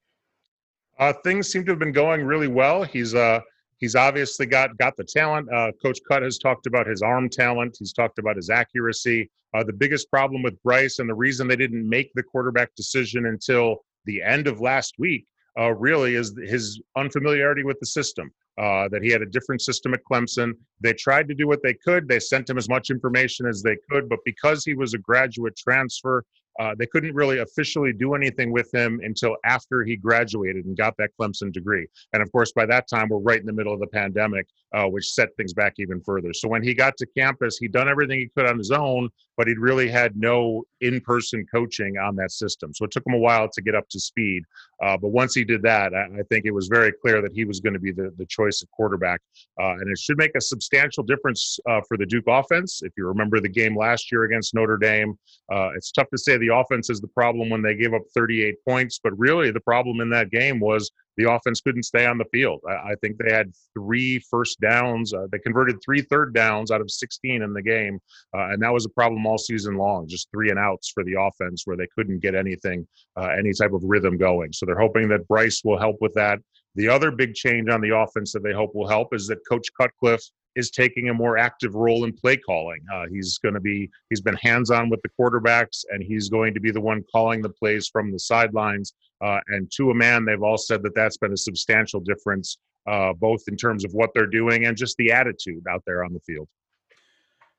Uh, 0.99 1.13
things 1.25 1.51
seem 1.51 1.65
to 1.65 1.73
have 1.73 1.79
been 1.79 1.93
going 1.93 2.25
really 2.25 2.49
well. 2.49 2.83
He's 2.83 3.15
uh, 3.15 3.41
he's 3.79 3.97
obviously 3.97 4.47
got 4.47 4.77
got 4.79 4.97
the 4.97 5.05
talent. 5.05 5.53
Uh, 5.53 5.73
Coach 5.83 5.99
Cut 6.09 6.23
has 6.23 6.39
talked 6.39 6.67
about 6.67 6.87
his 6.87 7.03
arm 7.03 7.29
talent. 7.29 7.77
He's 7.79 7.93
talked 7.93 8.19
about 8.19 8.37
his 8.37 8.51
accuracy. 8.51 9.31
Uh, 9.55 9.63
the 9.63 9.73
biggest 9.73 10.11
problem 10.11 10.43
with 10.43 10.61
Brice 10.63 10.99
and 10.99 11.09
the 11.09 11.15
reason 11.15 11.47
they 11.47 11.57
didn't 11.57 11.89
make 11.89 12.11
the 12.15 12.23
quarterback 12.23 12.75
decision 12.75 13.27
until 13.27 13.85
the 14.05 14.21
end 14.23 14.47
of 14.47 14.61
last 14.61 14.95
week 14.99 15.27
uh, 15.59 15.73
really 15.75 16.17
is 16.17 16.35
his 16.45 16.81
unfamiliarity 16.97 17.63
with 17.63 17.79
the 17.79 17.87
system 17.87 18.33
uh, 18.59 18.89
that 18.89 19.03
he 19.03 19.11
had 19.11 19.23
a 19.23 19.27
different 19.27 19.63
system 19.63 19.95
at 19.95 20.01
Clemson. 20.11 20.53
They 20.81 20.93
tried 20.93 21.29
to 21.29 21.35
do 21.35 21.47
what 21.47 21.63
they 21.63 21.75
could. 21.75 22.09
They 22.09 22.21
sent 22.21 22.51
him 22.51 22.59
as 22.59 22.69
much 22.69 22.91
information 22.91 23.47
as 23.47 23.63
they 23.63 23.77
could, 23.91 24.09
but 24.09 24.21
because 24.25 24.65
he 24.65 24.75
was 24.75 24.95
a 24.95 24.99
graduate 24.99 25.57
transfer, 25.57 26.25
uh, 26.61 26.75
they 26.79 26.87
couldn't 26.87 27.15
really 27.15 27.39
officially 27.39 27.93
do 27.93 28.15
anything 28.15 28.53
with 28.53 28.73
him 28.73 29.01
until 29.03 29.37
after 29.45 29.85
he 29.85 29.97
graduated 29.97 30.65
and 30.65 30.77
got 30.77 30.97
that 30.99 31.11
Clemson 31.19 31.53
degree. 31.53 31.87
And 32.13 32.23
of 32.23 32.31
course, 32.33 32.53
by 32.53 32.67
that 32.67 32.89
time, 32.89 33.09
we're 33.09 33.19
right 33.19 33.41
in 33.41 33.47
the 33.47 33.53
middle 33.53 33.75
of 33.75 33.81
the 33.81 33.87
pandemic, 33.87 34.47
uh, 34.75 34.87
which 34.87 35.11
set 35.13 35.29
things 35.37 35.53
back 35.53 35.75
even 35.79 36.01
further. 36.01 36.33
So 36.33 36.49
when 36.49 36.63
he 36.63 36.75
got 36.75 36.97
to 36.97 37.07
campus, 37.17 37.57
he'd 37.59 37.73
done 37.73 37.89
everything 37.89 38.19
he 38.19 38.29
could 38.37 38.49
on 38.49 38.59
his 38.59 38.73
own, 38.73 39.09
but 39.37 39.47
he'd 39.47 39.59
really 39.59 39.89
had 39.89 40.17
no 40.17 40.65
in 40.81 41.01
person 41.01 41.47
coaching 41.53 41.97
on 41.97 42.17
that 42.17 42.33
system. 42.33 42.75
So 42.75 42.85
it 42.85 42.91
took 42.91 43.07
him 43.07 43.15
a 43.15 43.19
while 43.19 43.49
to 43.49 43.63
get 43.63 43.75
up 43.75 43.89
to 43.91 44.01
speed. 44.01 44.43
Uh, 44.83 44.97
but 44.97 45.09
once 45.09 45.35
he 45.35 45.45
did 45.45 45.63
that, 45.63 45.95
I, 45.95 46.05
I, 46.19 46.23
think 46.29 46.45
it 46.45 46.51
was 46.51 46.67
very 46.67 46.93
clear 46.93 47.23
that 47.23 47.33
he 47.33 47.45
was 47.45 47.61
going 47.61 47.73
to 47.73 47.79
be 47.79 47.93
the, 47.93 48.13
the 48.19 48.27
choice 48.27 48.63
of 48.63 48.71
quarterback. 48.73 49.21
Uh, 49.61 49.75
and 49.75 49.89
it 49.89 49.99
should 49.99 50.19
make 50.19 50.33
a 50.37 50.41
substantial 50.41 51.05
difference 51.05 51.59
uh, 51.71 51.81
for 51.87 51.97
the 51.97 52.07
Duke 52.07 52.25
offense. 52.27 52.83
If 52.83 52.93
you 52.97 53.07
remember 53.07 53.41
the 53.41 53.49
game 53.49 53.77
last 53.77 54.11
year 54.11 54.25
against 54.25 54.55
Notre 54.55 54.77
Dame, 54.77 55.17
uh, 55.53 55.71
it's 55.77 55.93
tough 55.93 56.09
to 56.11 56.19
say 56.19 56.37
the 56.37 56.55
offense 56.55 56.91
is 56.91 57.01
the 57.01 57.09
problem 57.09 57.49
when 57.49 57.63
they 57.63 57.77
gave 57.77 57.95
up 57.95 58.03
38 58.15 58.57
points, 58.69 59.01
but 59.03 59.17
really 59.19 59.53
the 59.53 59.61
problem 59.61 60.01
in 60.01 60.11
that 60.11 60.31
game 60.31 60.59
was 60.59 60.91
the 61.17 61.31
offense 61.31 61.61
couldn't 61.61 61.85
stay 61.85 62.07
on 62.07 62.19
the 62.19 62.25
field. 62.27 62.61
I, 62.69 62.73
I 62.73 62.95
think 63.01 63.19
they 63.19 63.33
had 63.33 63.53
three 63.73 64.19
first 64.31 64.61
downs. 64.61 65.13
Uh, 65.15 65.27
they 65.31 65.39
converted 65.39 65.79
three 65.85 66.03
third 66.03 66.35
downs 66.35 66.71
out 66.71 66.81
of 66.81 66.91
16 66.91 67.43
in 67.43 67.53
the 67.53 67.63
game, 67.63 67.99
uh, 68.37 68.51
and 68.51 68.63
that 68.63 68.73
was 68.73 68.87
a 68.87 68.91
problem 68.91 69.27
all 69.27 69.39
season 69.39 69.77
long. 69.77 70.09
Just 70.09 70.29
three 70.31 70.51
and 70.51 70.59
outs 70.59 70.91
for 70.91 71.05
the 71.05 71.15
offense 71.19 71.63
where 71.65 71.77
they 71.77 71.89
couldn't 71.95 72.21
get 72.21 72.35
anything, 72.35 72.87
uh, 73.17 73.29
any 73.39 73.53
type 73.53 73.73
of 73.73 73.83
rhythm 73.85 74.17
going. 74.17 74.53
So 74.53 74.67
they're 74.67 74.79
hoping 74.79 75.09
that 75.09 75.29
Brice 75.29 75.63
will 75.65 75.79
help 75.79 75.97
with 76.01 76.15
that. 76.15 76.39
The 76.77 76.89
other 76.89 77.11
big 77.11 77.35
change 77.35 77.69
on 77.69 77.81
the 77.81 77.97
offense 77.97 78.33
that 78.33 78.43
they 78.43 78.53
hope 78.53 78.75
will 78.75 78.89
help 78.89 79.15
is 79.15 79.29
that 79.29 79.39
Coach 79.49 79.69
Cutcliffe 79.81 80.25
is 80.57 80.71
taking 80.71 81.09
a 81.09 81.15
more 81.15 81.37
active 81.39 81.75
role 81.75 82.05
in 82.05 82.13
play 82.13 82.37
calling. 82.37 82.81
Uh, 82.93 83.07
he's 83.11 83.39
going 83.39 83.55
to 83.55 83.61
be 83.61 83.91
he's 84.11 84.21
been 84.21 84.37
hands 84.37 84.71
on 84.71 84.91
with 84.91 85.01
the 85.03 85.11
quarterbacks, 85.19 85.85
and 85.91 86.03
he's 86.03 86.29
going 86.29 86.55
to 86.55 86.61
be 86.61 86.71
the 86.71 86.81
one 86.81 87.05
calling 87.11 87.43
the 87.43 87.49
plays 87.49 87.89
from 87.89 88.13
the 88.13 88.19
sidelines. 88.19 88.95
Uh, 89.23 89.41
and 89.49 89.71
to 89.73 89.91
a 89.91 89.95
man, 89.95 90.25
they've 90.25 90.43
all 90.43 90.59
said 90.59 90.83
that 90.83 90.95
that's 90.95 91.17
been 91.17 91.33
a 91.33 91.37
substantial 91.37 92.01
difference, 92.01 92.59
uh, 92.87 93.13
both 93.13 93.43
in 93.49 93.57
terms 93.57 93.85
of 93.85 93.93
what 93.95 94.11
they're 94.15 94.27
doing 94.27 94.67
and 94.67 94.77
just 94.77 94.97
the 94.97 95.13
attitude 95.13 95.63
out 95.71 95.83
there 95.87 96.05
on 96.05 96.13
the 96.13 96.21
field. 96.21 96.49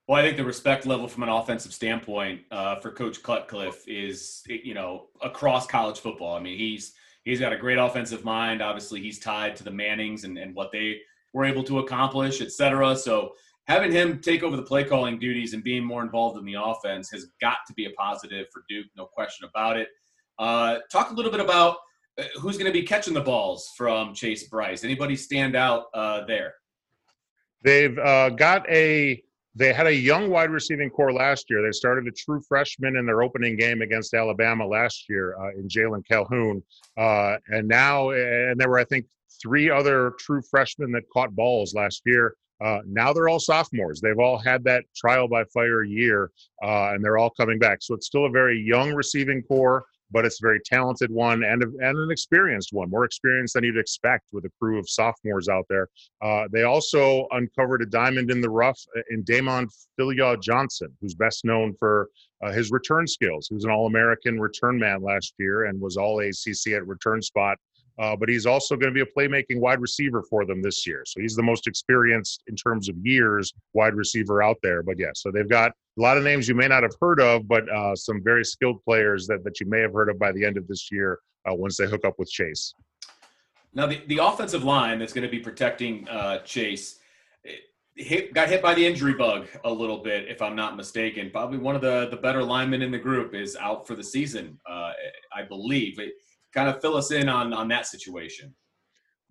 Well, 0.07 0.19
I 0.19 0.23
think 0.23 0.37
the 0.37 0.45
respect 0.45 0.85
level 0.85 1.07
from 1.07 1.23
an 1.23 1.29
offensive 1.29 1.73
standpoint 1.73 2.41
uh, 2.51 2.75
for 2.75 2.91
Coach 2.91 3.23
Cutcliffe 3.23 3.87
is, 3.87 4.43
you 4.47 4.75
know, 4.75 5.07
across 5.23 5.65
college 5.65 5.99
football. 5.99 6.35
I 6.37 6.39
mean, 6.39 6.59
he's 6.59 6.93
he's 7.23 7.39
got 7.39 7.53
a 7.53 7.57
great 7.57 7.79
offensive 7.79 8.23
mind. 8.23 8.61
Obviously, 8.61 9.01
he's 9.01 9.17
tied 9.17 9.55
to 9.55 9.63
the 9.63 9.71
Mannings 9.71 10.23
and, 10.23 10.37
and 10.37 10.53
what 10.53 10.71
they 10.71 10.99
were 11.35 11.43
able 11.43 11.63
to 11.63 11.79
accomplish, 11.79 12.41
et 12.41 12.49
cetera. 12.49 12.95
So 12.95 13.33
having 13.67 13.91
him 13.91 14.21
take 14.21 14.41
over 14.41 14.55
the 14.55 14.63
play 14.63 14.85
calling 14.85 15.19
duties 15.19 15.53
and 15.53 15.61
being 15.61 15.83
more 15.83 16.01
involved 16.01 16.39
in 16.39 16.45
the 16.45 16.55
offense 16.57 17.11
has 17.11 17.27
got 17.41 17.57
to 17.67 17.73
be 17.73 17.85
a 17.87 17.89
positive 17.91 18.47
for 18.53 18.63
Duke, 18.69 18.87
no 18.95 19.05
question 19.05 19.45
about 19.49 19.75
it. 19.75 19.89
Uh, 20.39 20.77
talk 20.89 21.11
a 21.11 21.13
little 21.13 21.31
bit 21.31 21.41
about 21.41 21.75
uh, 22.17 22.23
who's 22.39 22.57
going 22.57 22.71
to 22.71 22.79
be 22.79 22.83
catching 22.83 23.13
the 23.13 23.19
balls 23.19 23.71
from 23.77 24.13
Chase 24.13 24.47
Brice. 24.47 24.85
Anybody 24.85 25.17
stand 25.17 25.57
out 25.57 25.87
uh, 25.93 26.25
there? 26.25 26.53
They've 27.63 27.97
uh, 27.99 28.29
got 28.29 28.67
a 28.69 29.21
they 29.57 29.73
had 29.73 29.87
a 29.87 29.93
young 29.93 30.29
wide 30.29 30.51
receiving 30.51 30.89
corps 30.89 31.13
last 31.13 31.49
year. 31.49 31.61
They 31.61 31.71
started 31.71 32.07
a 32.07 32.11
true 32.11 32.41
freshman 32.47 32.97
in 32.97 33.05
their 33.05 33.23
opening 33.23 33.57
game 33.57 33.81
against 33.81 34.13
Alabama 34.13 34.65
last 34.67 35.05
year 35.09 35.35
uh, 35.39 35.51
in 35.51 35.67
Jalon 35.67 36.05
Calhoun, 36.05 36.63
uh, 36.97 37.37
and 37.47 37.67
now 37.67 38.11
and 38.11 38.57
there 38.57 38.69
were 38.69 38.79
I 38.79 38.85
think 38.85 39.05
three 39.45 39.69
other 39.69 40.13
true 40.19 40.41
freshmen 40.49 40.91
that 40.91 41.03
caught 41.13 41.35
balls 41.35 41.75
last 41.75 42.01
year. 42.05 42.35
Uh, 42.63 42.79
now 42.87 43.13
they're 43.13 43.29
all 43.29 43.39
sophomores. 43.39 44.01
They've 44.01 44.17
all 44.17 44.37
had 44.37 44.63
that 44.63 44.85
trial 44.95 45.27
by 45.27 45.43
fire 45.53 45.83
year, 45.83 46.31
uh, 46.63 46.93
and 46.93 47.03
they're 47.03 47.17
all 47.17 47.29
coming 47.29 47.59
back. 47.59 47.79
So 47.81 47.93
it's 47.93 48.07
still 48.07 48.25
a 48.25 48.29
very 48.29 48.59
young 48.59 48.93
receiving 48.93 49.43
corps, 49.43 49.85
but 50.09 50.25
it's 50.25 50.41
a 50.41 50.45
very 50.45 50.61
talented 50.65 51.11
one 51.11 51.43
and, 51.43 51.61
a, 51.61 51.67
and 51.85 51.97
an 51.97 52.09
experienced 52.09 52.69
one, 52.71 52.89
more 52.89 53.03
experienced 53.03 53.53
than 53.53 53.65
you'd 53.65 53.77
expect 53.77 54.23
with 54.31 54.45
a 54.45 54.51
crew 54.59 54.79
of 54.79 54.89
sophomores 54.89 55.49
out 55.49 55.65
there. 55.69 55.89
Uh, 56.23 56.45
they 56.51 56.63
also 56.63 57.27
uncovered 57.31 57.81
a 57.81 57.85
diamond 57.85 58.31
in 58.31 58.39
the 58.39 58.49
rough 58.49 58.79
in 59.11 59.23
Damond 59.25 59.67
Philyaw 59.99 60.41
Johnson, 60.41 60.87
who's 61.01 61.13
best 61.13 61.43
known 61.43 61.75
for 61.77 62.09
uh, 62.41 62.51
his 62.51 62.71
return 62.71 63.05
skills. 63.05 63.47
He 63.49 63.55
was 63.55 63.65
an 63.65 63.71
All 63.71 63.87
American 63.87 64.39
return 64.39 64.79
man 64.79 65.03
last 65.03 65.33
year 65.37 65.65
and 65.65 65.79
was 65.79 65.97
All 65.97 66.21
ACC 66.21 66.73
at 66.73 66.87
return 66.87 67.21
spot 67.21 67.57
uh, 67.99 68.15
but 68.15 68.27
he's 68.27 68.45
also 68.45 68.75
going 68.75 68.93
to 68.93 68.93
be 68.93 69.01
a 69.01 69.13
playmaking 69.17 69.59
wide 69.59 69.79
receiver 69.79 70.23
for 70.29 70.45
them 70.45 70.61
this 70.61 70.85
year. 70.85 71.03
So 71.05 71.21
he's 71.21 71.35
the 71.35 71.43
most 71.43 71.67
experienced 71.67 72.43
in 72.47 72.55
terms 72.55 72.89
of 72.89 72.95
years 73.03 73.53
wide 73.73 73.95
receiver 73.95 74.43
out 74.43 74.57
there. 74.61 74.83
But 74.83 74.99
yeah, 74.99 75.11
so 75.15 75.31
they've 75.31 75.49
got 75.49 75.71
a 75.97 76.01
lot 76.01 76.17
of 76.17 76.23
names 76.23 76.47
you 76.47 76.55
may 76.55 76.67
not 76.67 76.83
have 76.83 76.93
heard 76.99 77.21
of, 77.21 77.47
but 77.47 77.69
uh, 77.69 77.95
some 77.95 78.21
very 78.23 78.43
skilled 78.43 78.83
players 78.83 79.27
that, 79.27 79.43
that 79.43 79.59
you 79.59 79.65
may 79.67 79.79
have 79.79 79.93
heard 79.93 80.09
of 80.09 80.19
by 80.19 80.31
the 80.31 80.43
end 80.43 80.57
of 80.57 80.67
this 80.67 80.91
year 80.91 81.19
uh, 81.49 81.53
once 81.53 81.77
they 81.77 81.85
hook 81.85 82.03
up 82.05 82.15
with 82.19 82.29
Chase. 82.29 82.73
Now, 83.73 83.87
the, 83.87 84.01
the 84.07 84.17
offensive 84.17 84.63
line 84.63 84.99
that's 84.99 85.13
going 85.13 85.25
to 85.25 85.31
be 85.31 85.39
protecting 85.39 86.07
uh, 86.09 86.39
Chase 86.39 86.99
hit, 87.95 88.33
got 88.33 88.49
hit 88.49 88.61
by 88.61 88.73
the 88.73 88.85
injury 88.85 89.13
bug 89.13 89.47
a 89.63 89.71
little 89.71 89.97
bit, 89.97 90.27
if 90.27 90.41
I'm 90.41 90.55
not 90.55 90.75
mistaken. 90.75 91.29
Probably 91.29 91.57
one 91.57 91.75
of 91.75 91.81
the, 91.81 92.07
the 92.09 92.17
better 92.17 92.43
linemen 92.43 92.81
in 92.81 92.91
the 92.91 92.97
group 92.97 93.33
is 93.33 93.55
out 93.55 93.87
for 93.87 93.95
the 93.95 94.03
season, 94.03 94.59
uh, 94.69 94.91
I 95.33 95.43
believe. 95.47 95.99
It, 95.99 96.13
kind 96.55 96.69
of 96.69 96.81
fill 96.81 96.95
us 96.95 97.11
in 97.11 97.29
on 97.29 97.53
on 97.53 97.67
that 97.67 97.85
situation. 97.85 98.53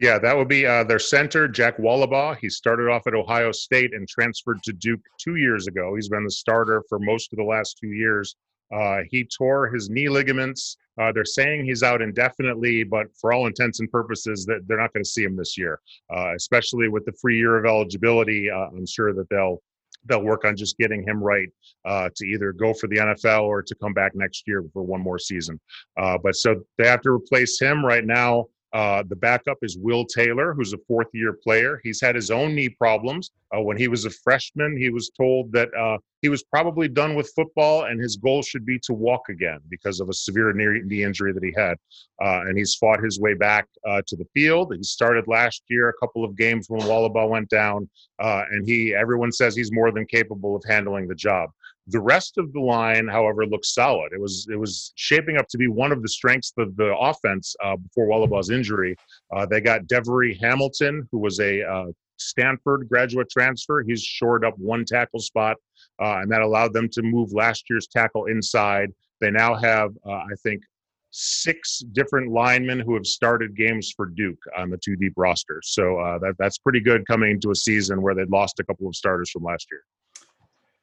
Yeah, 0.00 0.19
that 0.19 0.37
would 0.37 0.49
be 0.49 0.66
uh, 0.66 0.85
their 0.85 0.99
center, 0.99 1.47
Jack 1.47 1.78
Wohlabaugh. 1.78 2.37
He 2.38 2.49
started 2.49 2.88
off 2.88 3.07
at 3.07 3.14
Ohio 3.14 3.52
State 3.52 3.95
and 3.95 4.09
transferred 4.09 4.61
to 4.64 4.73
Duke 4.73 5.00
two 5.21 5.37
years 5.37 5.69
ago. 5.69 5.95
He's 5.95 6.09
been 6.09 6.25
the 6.25 6.31
starter 6.31 6.83
for 6.88 6.99
most 6.99 7.33
of 7.33 7.37
the 7.37 7.45
last 7.45 7.78
two 7.81 7.93
years. 7.93 8.35
Uh, 8.75 9.00
he 9.11 9.25
tore 9.25 9.69
his 9.69 9.88
knee 9.88 10.09
ligaments. 10.09 10.76
Uh, 11.00 11.12
they're 11.12 11.25
saying 11.25 11.64
he's 11.64 11.83
out 11.83 12.02
indefinitely, 12.02 12.83
but 12.83 13.07
for 13.21 13.33
all 13.33 13.47
intents 13.47 13.78
and 13.81 13.90
purposes, 13.90 14.45
that 14.47 14.66
they're 14.66 14.81
not 14.81 14.93
going 14.93 15.04
to 15.04 15.09
see 15.09 15.23
him 15.23 15.37
this 15.37 15.57
year. 15.57 15.81
Uh, 16.14 16.35
especially 16.35 16.88
with 16.88 17.04
the 17.04 17.12
free 17.21 17.37
year 17.37 17.57
of 17.57 17.64
eligibility, 17.64 18.50
uh, 18.50 18.69
I'm 18.76 18.87
sure 18.87 19.12
that 19.12 19.28
they'll 19.28 19.62
they'll 20.06 20.23
work 20.23 20.44
on 20.44 20.56
just 20.56 20.76
getting 20.78 21.06
him 21.06 21.23
right 21.23 21.49
uh, 21.84 22.08
to 22.14 22.26
either 22.26 22.52
go 22.52 22.75
for 22.75 22.87
the 22.88 22.96
NFL 22.96 23.42
or 23.42 23.62
to 23.62 23.75
come 23.76 23.92
back 23.92 24.12
next 24.14 24.44
year 24.46 24.62
for 24.73 24.82
one 24.82 25.00
more 25.00 25.18
season. 25.18 25.61
Uh, 25.99 26.18
but 26.23 26.34
so 26.34 26.62
they 26.78 26.87
have 26.87 27.00
to 27.02 27.11
replace 27.11 27.58
him 27.61 27.84
right 27.84 28.04
now. 28.04 28.46
Uh, 28.75 29.04
the 29.09 29.14
backup 29.14 29.59
is 29.62 29.78
Will 29.78 30.04
Taylor, 30.04 30.52
who's 30.52 30.73
a 30.73 30.78
fourth 30.88 31.07
year 31.14 31.33
player. 31.33 31.81
He's 31.85 32.00
had 32.00 32.16
his 32.16 32.33
own 32.33 32.57
knee 32.57 32.69
problems. 32.69 33.31
Uh, 33.57 33.61
when 33.61 33.76
he 33.76 33.87
was 33.87 34.04
a 34.04 34.11
freshman, 34.11 34.76
he 34.76 34.90
was 34.90 35.11
told 35.16 35.52
that 35.52 35.73
uh, 35.78 35.99
he 36.23 36.28
was 36.28 36.43
probably 36.43 36.88
done 36.88 37.14
with 37.14 37.31
football 37.37 37.85
and 37.85 38.00
his 38.00 38.16
goal 38.16 38.43
should 38.43 38.66
be 38.66 38.81
to 38.81 38.93
walk 38.93 39.28
again 39.28 39.61
because 39.71 40.00
of 40.00 40.09
a 40.09 40.12
severe 40.12 40.52
knee 40.52 41.04
injury 41.04 41.33
that 41.33 41.45
he 41.45 41.52
had. 41.57 41.76
Uh, 42.21 42.40
and 42.47 42.59
he's 42.59 42.75
fought 42.75 43.00
his 43.00 43.21
way 43.21 43.35
back 43.35 43.69
uh, 43.88 44.02
to 44.09 44.16
the 44.16 44.26
field. 44.35 44.75
He 44.76 44.83
started 44.83 45.28
last 45.28 45.62
year 45.69 45.90
a 45.90 46.04
couple 46.04 46.25
of 46.25 46.37
games 46.37 46.66
when 46.69 46.81
Wohlabaugh 46.81 47.28
went 47.28 47.50
down, 47.50 47.88
and 48.19 48.66
he 48.66 48.93
everyone 48.93 49.31
says 49.31 49.54
he's 49.54 49.71
more 49.71 49.93
than 49.93 50.04
capable 50.04 50.57
of 50.57 50.64
handling 50.66 51.07
the 51.07 51.14
job. 51.14 51.50
The 51.88 52.00
rest 52.00 52.38
of 52.38 52.53
the 52.53 52.61
line, 52.61 53.07
however, 53.09 53.45
looks 53.47 53.75
solid. 53.75 54.12
It 54.12 54.21
was 54.21 54.47
it 54.50 54.59
was 54.59 54.93
shaping 54.95 55.37
up 55.37 55.49
to 55.49 55.59
be 55.59 55.69
one 55.69 55.93
of 55.93 56.03
the 56.03 56.09
strengths 56.09 56.53
of 56.57 56.76
the 56.76 56.97
offense 56.97 57.55
uh, 57.62 57.76
before 57.76 58.07
Wohlabaugh's 58.07 58.50
injury. 58.50 58.97
Uh, 59.35 59.45
they 59.45 59.61
got 59.61 59.83
Devery 59.83 60.41
Hamilton, 60.41 61.07
who 61.12 61.19
was 61.19 61.41
a 61.41 61.62
uh, 61.62 61.87
Stanford 62.17 62.88
graduate 62.88 63.29
transfer. 63.31 63.83
He's 63.83 64.03
shored 64.03 64.45
up 64.45 64.59
one 64.59 64.85
tackle 64.85 65.21
spot, 65.21 65.57
uh, 66.00 66.21
and 66.23 66.33
that 66.33 66.41
allowed 66.41 66.73
them 66.73 66.88
to 66.91 67.03
move 67.03 67.33
last 67.33 67.64
year's 67.69 67.87
tackle 67.87 68.26
inside. 68.26 68.91
They 69.21 69.31
now 69.31 69.55
have, 69.55 69.91
uh, 70.07 70.12
I 70.12 70.35
think, 70.43 70.62
six 71.11 71.79
different 71.93 72.33
linemen 72.33 72.81
who 72.81 72.95
have 72.95 73.07
started 73.07 73.57
games 73.57 73.93
for 73.97 74.07
Duke 74.07 74.43
on 74.57 74.69
the 74.69 74.76
two 74.79 74.97
deep 74.97 75.12
roster. 75.17 75.61
So 75.62 75.99
uh, 75.99 76.19
that 76.19 76.35
that's 76.38 76.59
pretty 76.59 76.81
good 76.81 77.07
coming 77.07 77.31
into 77.31 77.50
a 77.53 77.55
season 77.55 78.03
where 78.03 78.14
they'd 78.14 78.31
lost 78.31 78.59
a 78.59 78.64
couple 78.64 78.88
of 78.88 78.97
starters 78.97 79.31
from 79.31 79.45
last 79.45 79.69
year. 79.71 79.83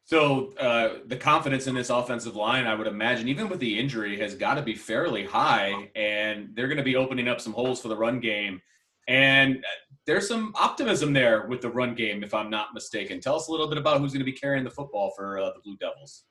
So 0.03 0.53
uh, 0.57 0.99
the 1.05 1.15
confidence 1.15 1.67
in 1.67 1.75
this 1.75 1.89
offensive 1.89 2.35
line, 2.35 2.65
I 2.65 2.75
would 2.75 2.87
imagine, 2.87 3.27
even 3.27 3.47
with 3.47 3.59
the 3.59 3.79
injury, 3.79 4.19
has 4.19 4.35
got 4.35 4.55
to 4.55 4.61
be 4.61 4.75
fairly 4.75 5.25
high, 5.25 5.89
and 5.95 6.49
they're 6.53 6.67
going 6.67 6.77
to 6.77 6.83
be 6.83 6.95
opening 6.95 7.27
up 7.27 7.39
some 7.39 7.53
holes 7.53 7.81
for 7.81 7.87
the 7.87 7.95
run 7.95 8.19
game. 8.19 8.61
And 9.07 9.57
uh, 9.57 9.69
there's 10.05 10.27
some 10.27 10.53
optimism 10.55 11.13
there 11.13 11.47
with 11.47 11.61
the 11.61 11.69
run 11.69 11.95
game, 11.95 12.23
if 12.23 12.33
I'm 12.33 12.49
not 12.49 12.73
mistaken. 12.73 13.21
Tell 13.21 13.35
us 13.35 13.47
a 13.47 13.51
little 13.51 13.67
bit 13.67 13.77
about 13.77 13.99
who's 13.99 14.11
going 14.11 14.19
to 14.19 14.25
be 14.25 14.33
carrying 14.33 14.63
the 14.63 14.69
football 14.69 15.13
for 15.15 15.39
uh, 15.39 15.51
the 15.51 15.59
Blue 15.63 15.77
Devils. 15.77 16.23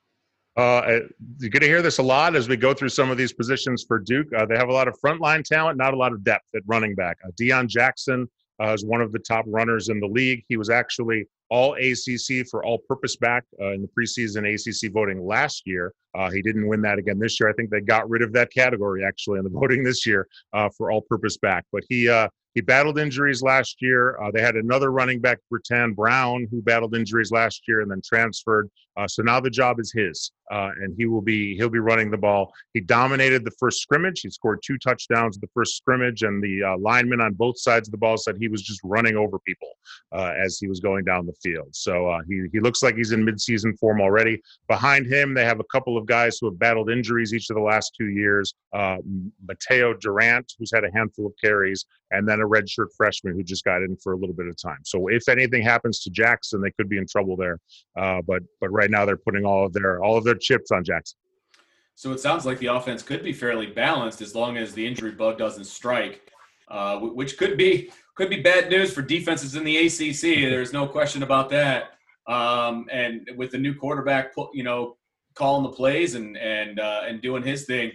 Uh, 0.57 1.01
you're 1.39 1.51
going 1.51 1.63
to 1.63 1.67
hear 1.67 1.81
this 1.81 1.99
a 1.99 2.03
lot 2.03 2.35
as 2.35 2.49
we 2.49 2.57
go 2.57 2.75
through 2.75 2.89
some 2.89 3.11
of 3.11 3.17
these 3.17 3.33
positions 3.33 3.85
for 3.87 3.99
Duke. 3.99 4.27
Uh, 4.37 4.45
they 4.45 4.57
have 4.57 4.69
a 4.69 4.73
lot 4.73 4.89
of 4.89 4.97
frontline 5.01 5.45
talent, 5.45 5.79
not 5.79 5.95
a 5.95 5.97
lot 5.97 6.13
of 6.13 6.25
depth 6.25 6.47
at 6.55 6.63
running 6.67 6.95
back. 6.95 7.17
Uh, 7.25 7.31
Deon 7.41 7.69
Jackson 7.69 8.29
uh, 8.63 8.73
is 8.73 8.85
one 8.85 9.01
of 9.01 9.13
the 9.13 9.19
top 9.21 9.45
runners 9.49 9.89
in 9.89 10.01
the 10.01 10.07
league. 10.07 10.45
He 10.49 10.57
was 10.57 10.69
actually 10.69 11.27
all 11.51 11.75
ACC 11.75 12.47
for 12.49 12.65
all 12.65 12.79
purpose 12.79 13.17
back 13.17 13.45
uh, 13.61 13.73
in 13.73 13.83
the 13.83 13.89
preseason 13.89 14.47
ACC 14.55 14.93
voting 14.93 15.25
last 15.25 15.63
year. 15.67 15.93
Uh, 16.15 16.31
he 16.31 16.43
didn't 16.43 16.67
win 16.67 16.81
that 16.83 16.99
again 16.99 17.19
this 17.19 17.39
year. 17.39 17.49
I 17.49 17.53
think 17.53 17.71
they 17.71 17.81
got 17.81 18.09
rid 18.09 18.23
of 18.23 18.33
that 18.33 18.53
category 18.53 19.05
actually 19.05 19.39
in 19.39 19.45
the 19.45 19.51
voting 19.61 19.83
this 19.83 20.07
year 20.07 20.29
uh, 20.53 20.69
for 20.77 20.91
all 20.91 21.03
purpose 21.03 21.37
back. 21.37 21.65
But 21.73 21.83
he 21.89 22.09
uh, 22.09 22.29
he 22.55 22.61
battled 22.61 22.99
injuries 22.99 23.43
last 23.43 23.81
year. 23.81 24.21
Uh, 24.21 24.31
they 24.33 24.43
had 24.43 24.57
another 24.57 24.91
running 24.91 25.21
back, 25.21 25.39
Brittain 25.53 25.95
Brown, 25.95 26.49
who 26.51 26.61
battled 26.63 26.97
injuries 26.97 27.31
last 27.31 27.63
year 27.69 27.81
and 27.81 27.91
then 27.91 28.01
transferred. 28.05 28.69
Uh, 28.97 29.07
so 29.07 29.23
now 29.23 29.41
the 29.41 29.51
job 29.51 29.79
is 29.79 29.93
his, 29.93 30.33
uh, 30.51 30.71
and 30.81 30.95
he 30.97 31.07
will 31.07 31.21
be 31.21 31.57
he'll 31.57 31.71
be 31.71 31.79
running 31.79 32.11
the 32.11 32.19
ball. 32.19 32.53
He 32.75 32.81
dominated 32.81 33.45
the 33.45 33.53
first 33.53 33.81
scrimmage. 33.81 34.21
He 34.21 34.31
scored 34.31 34.61
two 34.65 34.79
touchdowns 34.79 35.37
in 35.37 35.41
the 35.41 35.51
first 35.55 35.77
scrimmage, 35.77 36.23
and 36.23 36.43
the 36.43 36.63
uh, 36.65 36.77
linemen 36.79 37.21
on 37.21 37.35
both 37.35 37.59
sides 37.59 37.89
of 37.89 37.93
the 37.93 37.99
ball 37.99 38.17
said 38.17 38.37
he 38.39 38.49
was 38.49 38.63
just 38.63 38.81
running 38.83 39.17
over 39.17 39.39
people 39.41 39.69
uh, 40.13 40.33
as 40.37 40.59
he 40.59 40.67
was 40.67 40.81
going 40.81 41.05
down 41.05 41.27
the 41.27 41.35
field. 41.43 41.69
So 41.73 42.09
uh, 42.09 42.21
he 42.29 42.47
he 42.53 42.61
looks 42.61 42.83
like 42.83 42.97
he's 42.97 43.13
in 43.13 43.25
midseason 43.25 43.79
form 43.79 44.01
already. 44.01 44.41
Behind 44.69 45.07
him, 45.07 45.35
they 45.35 45.45
have 45.45 45.61
a 45.61 45.65
couple 45.73 45.97
of 45.97 46.07
guys 46.07 46.39
who 46.41 46.49
have 46.49 46.59
battled 46.59 46.91
injuries 46.91 47.33
each 47.33 47.51
of 47.51 47.57
the 47.57 47.63
last 47.63 47.95
two 47.97 48.09
years. 48.09 48.55
Mataeo 48.75 49.99
Durant, 50.01 50.53
who's 50.59 50.71
had 50.73 50.85
a 50.85 50.91
handful 50.93 51.27
of 51.27 51.33
carries, 51.43 51.85
and 52.11 52.29
then 52.29 52.41
a 52.41 52.47
redshirt 52.47 52.89
freshman 52.97 53.35
who 53.35 53.43
just 53.43 53.65
got 53.65 53.83
in 53.83 53.97
for 53.97 54.13
a 54.13 54.17
little 54.17 54.35
bit 54.35 54.47
of 54.47 54.57
time. 54.61 54.79
So 54.85 55.09
if 55.09 55.29
anything 55.29 55.63
happens 55.63 56.01
to 56.01 56.11
Jackson, 56.11 56.61
they 56.61 56.73
could 56.73 56.89
be 56.89 56.99
in 56.99 57.07
trouble 57.07 57.37
there. 57.37 57.59
Uh, 57.97 58.21
but 58.27 58.43
but 58.61 58.71
right 58.71 58.91
now 58.91 59.05
they're 59.05 59.17
putting 59.17 59.45
all 59.45 59.67
of 59.67 59.73
their 59.73 60.03
all 60.03 60.17
of 60.17 60.25
their 60.25 60.35
chips 60.41 60.71
on 60.71 60.85
Jackson. 60.85 61.19
So 61.95 62.13
it 62.13 62.21
sounds 62.21 62.47
like 62.47 62.59
the 62.59 62.67
offense 62.67 63.03
could 63.03 63.23
be 63.23 63.33
fairly 63.33 63.67
balanced 63.67 64.23
as 64.23 64.35
long 64.35 64.57
as 64.57 64.73
the 64.73 64.87
injury 64.87 65.11
bug 65.11 65.37
doesn't 65.37 65.65
strike, 65.65 66.23
uh, 66.69 66.99
which 66.99 67.37
could 67.37 67.59
be 67.59 67.91
could 68.15 68.31
be 68.31 68.41
bad 68.41 68.71
news 68.71 68.93
for 68.93 69.03
defenses 69.03 69.55
in 69.55 69.65
the 69.65 69.77
ACC. 69.77 70.21
There's 70.51 70.73
no 70.73 70.87
question 70.87 71.23
about 71.23 71.51
that. 71.51 71.91
Um, 72.27 72.87
and 72.91 73.29
with 73.37 73.51
the 73.51 73.59
new 73.59 73.75
quarterback, 73.75 74.33
you 74.55 74.63
know, 74.63 74.97
calling 75.35 75.63
the 75.63 75.77
plays 75.77 76.15
and 76.15 76.37
and 76.37 76.81
uh, 76.81 77.03
and 77.07 77.21
doing 77.21 77.43
his 77.43 77.67
thing, 77.67 77.93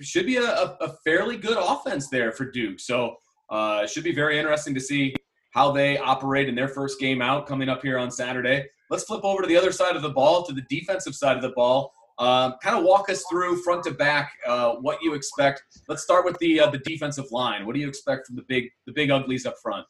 should 0.00 0.26
be 0.26 0.36
a, 0.36 0.76
a 0.80 0.94
fairly 1.04 1.36
good 1.36 1.56
offense 1.56 2.08
there 2.08 2.32
for 2.32 2.50
Duke. 2.50 2.80
So 2.80 3.16
uh, 3.50 3.82
it 3.84 3.90
should 3.90 4.04
be 4.04 4.14
very 4.14 4.38
interesting 4.38 4.74
to 4.74 4.80
see 4.80 5.14
how 5.52 5.70
they 5.70 5.98
operate 5.98 6.48
in 6.48 6.54
their 6.54 6.68
first 6.68 7.00
game 7.00 7.22
out 7.22 7.46
coming 7.46 7.68
up 7.68 7.82
here 7.82 7.98
on 7.98 8.10
Saturday. 8.10 8.66
Let's 8.90 9.04
flip 9.04 9.24
over 9.24 9.42
to 9.42 9.48
the 9.48 9.56
other 9.56 9.72
side 9.72 9.96
of 9.96 10.02
the 10.02 10.10
ball, 10.10 10.44
to 10.44 10.52
the 10.52 10.62
defensive 10.68 11.14
side 11.14 11.36
of 11.36 11.42
the 11.42 11.50
ball. 11.50 11.92
Um, 12.18 12.54
kind 12.62 12.76
of 12.76 12.84
walk 12.84 13.10
us 13.10 13.24
through 13.30 13.62
front 13.62 13.84
to 13.84 13.90
back 13.90 14.32
uh, 14.46 14.76
what 14.76 15.02
you 15.02 15.12
expect. 15.14 15.62
Let's 15.86 16.02
start 16.02 16.24
with 16.24 16.38
the 16.38 16.60
uh, 16.60 16.70
the 16.70 16.78
defensive 16.78 17.30
line. 17.30 17.66
What 17.66 17.74
do 17.74 17.80
you 17.80 17.88
expect 17.88 18.26
from 18.26 18.36
the 18.36 18.44
big 18.48 18.70
the 18.86 18.92
big 18.92 19.10
uglies 19.10 19.44
up 19.44 19.56
front? 19.62 19.86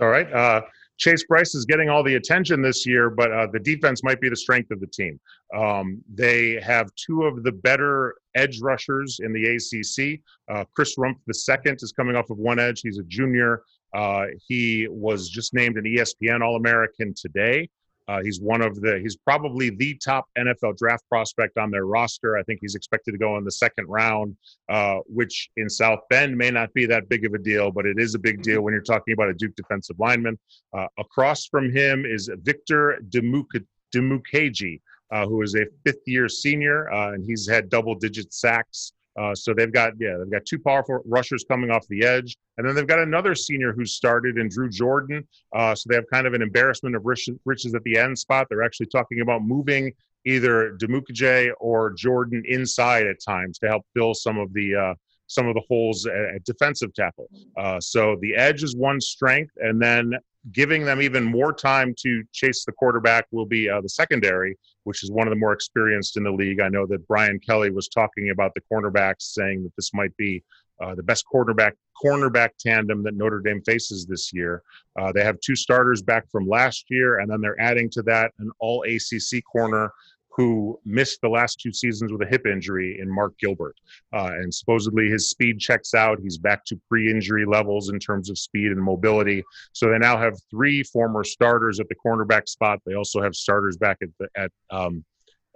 All 0.00 0.08
right. 0.08 0.30
Uh, 0.32 0.62
Chase 0.98 1.24
Brice 1.24 1.54
is 1.54 1.66
getting 1.66 1.90
all 1.90 2.02
the 2.02 2.14
attention 2.14 2.62
this 2.62 2.86
year, 2.86 3.10
but 3.10 3.30
uh, 3.30 3.46
the 3.52 3.58
defense 3.58 4.02
might 4.02 4.20
be 4.20 4.30
the 4.30 4.36
strength 4.36 4.70
of 4.70 4.80
the 4.80 4.86
team. 4.86 5.20
Um, 5.54 6.02
they 6.12 6.58
have 6.62 6.90
two 6.94 7.24
of 7.24 7.42
the 7.42 7.52
better 7.52 8.16
edge 8.34 8.60
rushers 8.60 9.20
in 9.22 9.32
the 9.32 9.56
ACC. 9.56 10.20
Uh, 10.50 10.64
Chris 10.74 10.96
Rumph 10.96 11.18
the 11.26 11.34
second 11.34 11.80
is 11.82 11.92
coming 11.92 12.16
off 12.16 12.30
of 12.30 12.38
one 12.38 12.58
edge. 12.58 12.80
He's 12.82 12.98
a 12.98 13.04
junior. 13.04 13.62
Uh, 13.94 14.26
he 14.48 14.88
was 14.90 15.28
just 15.28 15.52
named 15.52 15.76
an 15.76 15.84
ESPN 15.84 16.42
All 16.42 16.56
American 16.56 17.14
today. 17.14 17.68
Uh, 18.08 18.22
he's 18.22 18.40
one 18.40 18.62
of 18.62 18.80
the, 18.80 18.98
he's 19.00 19.16
probably 19.16 19.70
the 19.70 19.94
top 19.94 20.26
NFL 20.38 20.76
draft 20.76 21.04
prospect 21.08 21.58
on 21.58 21.70
their 21.70 21.86
roster. 21.86 22.36
I 22.36 22.42
think 22.42 22.60
he's 22.60 22.74
expected 22.74 23.12
to 23.12 23.18
go 23.18 23.36
in 23.36 23.44
the 23.44 23.50
second 23.50 23.86
round, 23.88 24.36
uh, 24.68 24.98
which 25.06 25.50
in 25.56 25.68
South 25.68 26.00
Bend 26.08 26.36
may 26.36 26.50
not 26.50 26.72
be 26.72 26.86
that 26.86 27.08
big 27.08 27.24
of 27.24 27.34
a 27.34 27.38
deal, 27.38 27.70
but 27.70 27.86
it 27.86 27.98
is 27.98 28.14
a 28.14 28.18
big 28.18 28.42
deal 28.42 28.62
when 28.62 28.72
you're 28.72 28.82
talking 28.82 29.12
about 29.12 29.28
a 29.28 29.34
Duke 29.34 29.56
defensive 29.56 29.96
lineman. 29.98 30.38
Uh, 30.76 30.86
across 30.98 31.46
from 31.46 31.70
him 31.72 32.04
is 32.06 32.30
Victor 32.42 32.98
Dimukeje, 33.10 34.80
uh, 35.10 35.26
who 35.26 35.42
is 35.42 35.54
a 35.54 35.66
fifth 35.84 36.06
year 36.06 36.28
senior, 36.28 36.92
uh, 36.92 37.12
and 37.12 37.24
he's 37.24 37.48
had 37.48 37.68
double 37.68 37.94
digit 37.94 38.32
sacks 38.32 38.92
uh, 39.18 39.34
so 39.34 39.54
they've 39.54 39.72
got 39.72 39.92
yeah 39.98 40.16
they've 40.18 40.30
got 40.30 40.44
two 40.44 40.58
powerful 40.58 41.00
rushers 41.06 41.44
coming 41.48 41.70
off 41.70 41.86
the 41.88 42.04
edge, 42.04 42.36
and 42.58 42.66
then 42.66 42.74
they've 42.74 42.86
got 42.86 42.98
another 42.98 43.34
senior 43.34 43.72
who's 43.72 43.92
started 43.92 44.38
in 44.38 44.48
Drew 44.48 44.68
Jordan. 44.68 45.26
Uh, 45.54 45.74
so 45.74 45.88
they 45.88 45.94
have 45.94 46.04
kind 46.12 46.26
of 46.26 46.34
an 46.34 46.42
embarrassment 46.42 46.94
of 46.96 47.04
riches 47.04 47.74
at 47.74 47.82
the 47.84 47.98
end 47.98 48.18
spot. 48.18 48.46
They're 48.48 48.62
actually 48.64 48.86
talking 48.86 49.20
about 49.20 49.42
moving 49.42 49.92
either 50.26 50.76
Dimukeje 50.80 51.50
or 51.60 51.92
Jordan 51.92 52.42
inside 52.46 53.06
at 53.06 53.16
times 53.24 53.58
to 53.60 53.68
help 53.68 53.84
fill 53.94 54.12
some 54.12 54.38
of 54.38 54.52
the 54.52 54.74
uh, 54.74 54.94
some 55.28 55.48
of 55.48 55.54
the 55.54 55.62
holes 55.68 56.06
at 56.06 56.44
defensive 56.44 56.94
tackle. 56.94 57.28
Uh, 57.56 57.80
so 57.80 58.16
the 58.20 58.34
edge 58.36 58.62
is 58.62 58.76
one 58.76 59.00
strength, 59.00 59.52
and 59.56 59.80
then 59.80 60.12
giving 60.52 60.84
them 60.84 61.02
even 61.02 61.24
more 61.24 61.52
time 61.52 61.94
to 61.98 62.22
chase 62.32 62.64
the 62.64 62.72
quarterback 62.72 63.26
will 63.32 63.46
be 63.46 63.68
uh, 63.68 63.80
the 63.80 63.88
secondary, 63.88 64.56
which 64.86 65.02
is 65.02 65.10
one 65.10 65.26
of 65.26 65.32
the 65.32 65.38
more 65.38 65.52
experienced 65.52 66.16
in 66.16 66.22
the 66.22 66.30
league. 66.30 66.60
I 66.60 66.68
know 66.68 66.86
that 66.86 67.08
Brian 67.08 67.40
Kelly 67.40 67.70
was 67.70 67.88
talking 67.88 68.30
about 68.30 68.52
the 68.54 68.60
cornerbacks, 68.72 69.22
saying 69.22 69.64
that 69.64 69.74
this 69.74 69.92
might 69.92 70.16
be 70.16 70.44
uh, 70.80 70.94
the 70.94 71.02
best 71.02 71.26
quarterback 71.26 71.74
cornerback 72.00 72.50
tandem 72.60 73.02
that 73.02 73.14
Notre 73.14 73.40
Dame 73.40 73.62
faces 73.62 74.06
this 74.06 74.32
year. 74.32 74.62
Uh, 74.96 75.10
they 75.10 75.24
have 75.24 75.40
two 75.40 75.56
starters 75.56 76.02
back 76.02 76.30
from 76.30 76.46
last 76.46 76.84
year, 76.88 77.18
and 77.18 77.28
then 77.28 77.40
they're 77.40 77.60
adding 77.60 77.90
to 77.90 78.02
that 78.02 78.30
an 78.38 78.52
All 78.60 78.84
ACC 78.84 79.42
corner 79.50 79.90
who 80.36 80.78
missed 80.84 81.20
the 81.22 81.28
last 81.28 81.58
two 81.60 81.72
seasons 81.72 82.12
with 82.12 82.20
a 82.20 82.26
hip 82.26 82.46
injury 82.46 82.98
in 83.00 83.10
Mark 83.10 83.36
Gilbert. 83.38 83.74
Uh, 84.12 84.32
and 84.34 84.52
supposedly 84.52 85.08
his 85.08 85.30
speed 85.30 85.58
checks 85.58 85.94
out. 85.94 86.18
He's 86.22 86.36
back 86.36 86.64
to 86.66 86.78
pre 86.90 87.10
injury 87.10 87.46
levels 87.46 87.88
in 87.88 87.98
terms 87.98 88.28
of 88.28 88.38
speed 88.38 88.70
and 88.70 88.82
mobility. 88.82 89.42
So 89.72 89.90
they 89.90 89.98
now 89.98 90.18
have 90.18 90.34
three 90.50 90.82
former 90.82 91.24
starters 91.24 91.80
at 91.80 91.88
the 91.88 91.94
cornerback 91.94 92.48
spot. 92.48 92.80
They 92.84 92.94
also 92.94 93.22
have 93.22 93.34
starters 93.34 93.78
back 93.78 93.96
at, 94.02 94.08
the, 94.20 94.28
at, 94.36 94.50
um, 94.70 95.02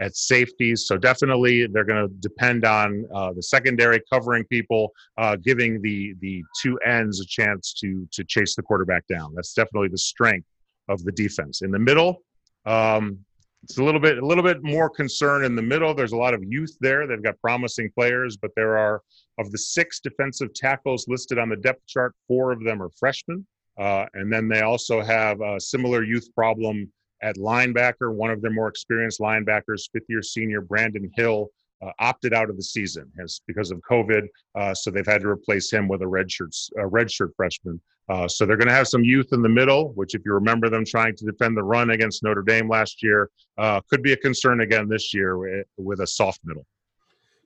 at 0.00 0.16
safeties. 0.16 0.86
So 0.86 0.96
definitely 0.96 1.66
they're 1.66 1.84
going 1.84 2.08
to 2.08 2.14
depend 2.20 2.64
on 2.64 3.04
uh, 3.14 3.34
the 3.34 3.42
secondary 3.42 4.00
covering 4.10 4.44
people, 4.44 4.92
uh, 5.18 5.36
giving 5.36 5.82
the, 5.82 6.14
the 6.20 6.42
two 6.62 6.78
ends 6.86 7.20
a 7.20 7.26
chance 7.26 7.74
to, 7.80 8.08
to 8.12 8.24
chase 8.24 8.56
the 8.56 8.62
quarterback 8.62 9.06
down. 9.08 9.34
That's 9.34 9.52
definitely 9.52 9.88
the 9.88 9.98
strength 9.98 10.46
of 10.88 11.04
the 11.04 11.12
defense. 11.12 11.60
In 11.60 11.70
the 11.70 11.78
middle, 11.78 12.22
um, 12.64 13.18
it's 13.62 13.78
a 13.78 13.84
little 13.84 14.00
bit 14.00 14.18
a 14.18 14.26
little 14.26 14.44
bit 14.44 14.62
more 14.62 14.88
concern 14.88 15.44
in 15.44 15.54
the 15.54 15.62
middle. 15.62 15.94
There's 15.94 16.12
a 16.12 16.16
lot 16.16 16.34
of 16.34 16.42
youth 16.42 16.76
there. 16.80 17.06
They've 17.06 17.22
got 17.22 17.38
promising 17.40 17.90
players, 17.94 18.36
but 18.36 18.50
there 18.56 18.78
are 18.78 19.02
of 19.38 19.50
the 19.52 19.58
six 19.58 20.00
defensive 20.00 20.52
tackles 20.54 21.06
listed 21.08 21.38
on 21.38 21.48
the 21.48 21.56
depth 21.56 21.86
chart, 21.86 22.14
four 22.26 22.52
of 22.52 22.64
them 22.64 22.82
are 22.82 22.90
freshmen, 22.98 23.46
uh, 23.78 24.06
and 24.14 24.32
then 24.32 24.48
they 24.48 24.60
also 24.60 25.00
have 25.00 25.40
a 25.40 25.60
similar 25.60 26.02
youth 26.02 26.28
problem 26.34 26.90
at 27.22 27.36
linebacker. 27.36 28.12
One 28.12 28.30
of 28.30 28.40
their 28.40 28.50
more 28.50 28.68
experienced 28.68 29.20
linebackers, 29.20 29.90
fifth-year 29.92 30.22
senior 30.22 30.62
Brandon 30.62 31.10
Hill, 31.14 31.48
uh, 31.84 31.90
opted 31.98 32.34
out 32.34 32.50
of 32.50 32.56
the 32.56 32.62
season 32.62 33.10
has 33.18 33.40
because 33.46 33.70
of 33.70 33.80
COVID. 33.90 34.26
Uh, 34.54 34.74
so 34.74 34.90
they've 34.90 35.06
had 35.06 35.22
to 35.22 35.28
replace 35.28 35.70
him 35.70 35.88
with 35.88 36.02
a 36.02 36.04
redshirt 36.04 36.54
a 36.76 36.88
redshirt 36.88 37.30
freshman. 37.36 37.80
Uh, 38.08 38.26
so 38.26 38.44
they're 38.44 38.56
going 38.56 38.68
to 38.68 38.74
have 38.74 38.88
some 38.88 39.04
youth 39.04 39.28
in 39.32 39.40
the 39.40 39.48
middle, 39.48 39.92
which, 39.92 40.16
if 40.16 40.22
you 40.24 40.32
remember 40.32 40.68
them 40.68 40.84
trying 40.84 41.14
to 41.14 41.24
defend 41.24 41.56
the 41.56 41.62
run 41.62 41.90
against 41.90 42.24
Notre 42.24 42.42
Dame 42.42 42.68
last 42.68 43.04
year, 43.04 43.30
uh, 43.56 43.80
could 43.88 44.02
be 44.02 44.12
a 44.12 44.16
concern 44.16 44.62
again 44.62 44.88
this 44.88 45.14
year 45.14 45.38
with, 45.38 45.66
with, 45.76 46.00
a 46.00 46.06
soft 46.06 46.40
middle. 46.44 46.66